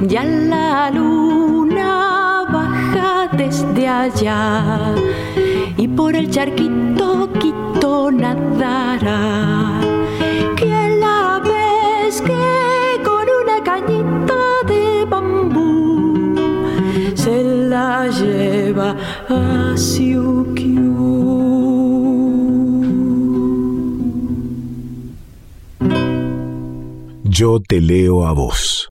Ya 0.01 0.23
la 0.23 0.91
luna 0.91 2.43
baja 2.51 3.29
desde 3.35 3.87
allá 3.87 4.95
y 5.77 5.87
por 5.87 6.15
el 6.15 6.29
charquito 6.29 7.29
quito 7.39 8.11
nadará. 8.11 9.79
Que 10.55 10.97
la 10.99 11.41
pesque 11.43 12.33
con 13.03 13.25
una 13.41 13.63
cañita 13.63 14.41
de 14.67 15.05
bambú 15.05 16.35
se 17.15 17.43
la 17.43 18.07
lleva 18.09 18.95
a 19.29 19.77
Siukiu. 19.77 21.54
Yo 27.37 27.59
te 27.59 27.81
leo 27.81 28.25
a 28.25 28.31
vos. 28.31 28.87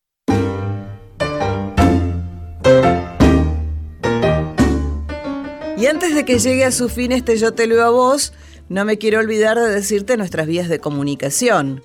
Y 5.78 5.86
antes 5.86 6.14
de 6.14 6.26
que 6.26 6.38
llegue 6.38 6.66
a 6.66 6.70
su 6.70 6.90
fin 6.90 7.12
este 7.12 7.38
Yo 7.38 7.54
te 7.54 7.66
leo 7.66 7.82
a 7.82 7.88
vos, 7.88 8.34
no 8.68 8.84
me 8.84 8.98
quiero 8.98 9.20
olvidar 9.20 9.58
de 9.58 9.70
decirte 9.70 10.18
nuestras 10.18 10.46
vías 10.46 10.68
de 10.68 10.78
comunicación. 10.78 11.80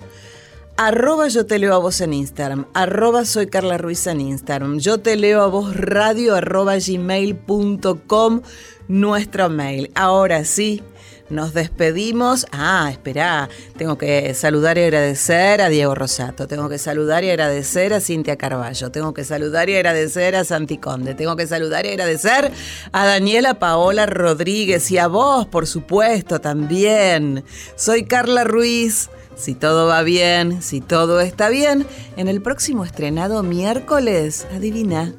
Arroba 0.76 1.28
yo 1.28 1.46
te 1.46 1.58
leo 1.58 1.72
a 1.72 1.78
vos 1.78 2.02
en 2.02 2.12
Instagram, 2.12 2.66
arroba 2.74 3.24
soy 3.24 3.46
Carla 3.46 3.78
Ruiz 3.78 4.06
en 4.06 4.20
Instagram, 4.20 4.80
yo 4.80 4.98
te 4.98 5.16
leo 5.16 5.40
a 5.40 5.46
vos 5.46 5.74
radio 5.74 6.34
arroba 6.34 6.76
gmail.com, 6.76 8.42
nuestro 8.86 9.48
mail. 9.48 9.90
Ahora 9.94 10.44
sí, 10.44 10.82
nos 11.30 11.54
despedimos. 11.54 12.46
Ah, 12.52 12.88
espera, 12.90 13.48
tengo 13.78 13.96
que 13.96 14.34
saludar 14.34 14.76
y 14.78 14.82
agradecer 14.82 15.60
a 15.62 15.68
Diego 15.68 15.94
Rosato, 15.94 16.46
tengo 16.46 16.68
que 16.68 16.78
saludar 16.78 17.24
y 17.24 17.30
agradecer 17.30 17.94
a 17.94 18.00
Cintia 18.00 18.36
Carballo, 18.36 18.90
tengo 18.90 19.14
que 19.14 19.24
saludar 19.24 19.70
y 19.70 19.76
agradecer 19.76 20.36
a 20.36 20.44
Santi 20.44 20.78
Conde, 20.78 21.14
tengo 21.14 21.36
que 21.36 21.46
saludar 21.46 21.86
y 21.86 21.90
agradecer 21.90 22.52
a 22.92 23.06
Daniela 23.06 23.54
Paola 23.54 24.06
Rodríguez 24.06 24.90
y 24.90 24.98
a 24.98 25.06
vos, 25.06 25.46
por 25.46 25.66
supuesto, 25.66 26.40
también. 26.40 27.44
Soy 27.76 28.04
Carla 28.04 28.44
Ruiz. 28.44 29.08
Si 29.36 29.54
todo 29.54 29.86
va 29.86 30.02
bien, 30.02 30.60
si 30.60 30.82
todo 30.82 31.20
está 31.20 31.48
bien, 31.48 31.86
en 32.18 32.28
el 32.28 32.42
próximo 32.42 32.84
estrenado 32.84 33.42
miércoles, 33.42 34.46
adivina, 34.54 35.14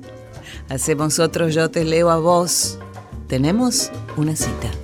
hacemos 0.70 1.18
otro 1.18 1.50
Yo 1.50 1.72
te 1.72 1.84
leo 1.86 2.12
a 2.12 2.18
vos. 2.18 2.78
Tenemos 3.28 3.90
una 4.18 4.36
cita. 4.36 4.81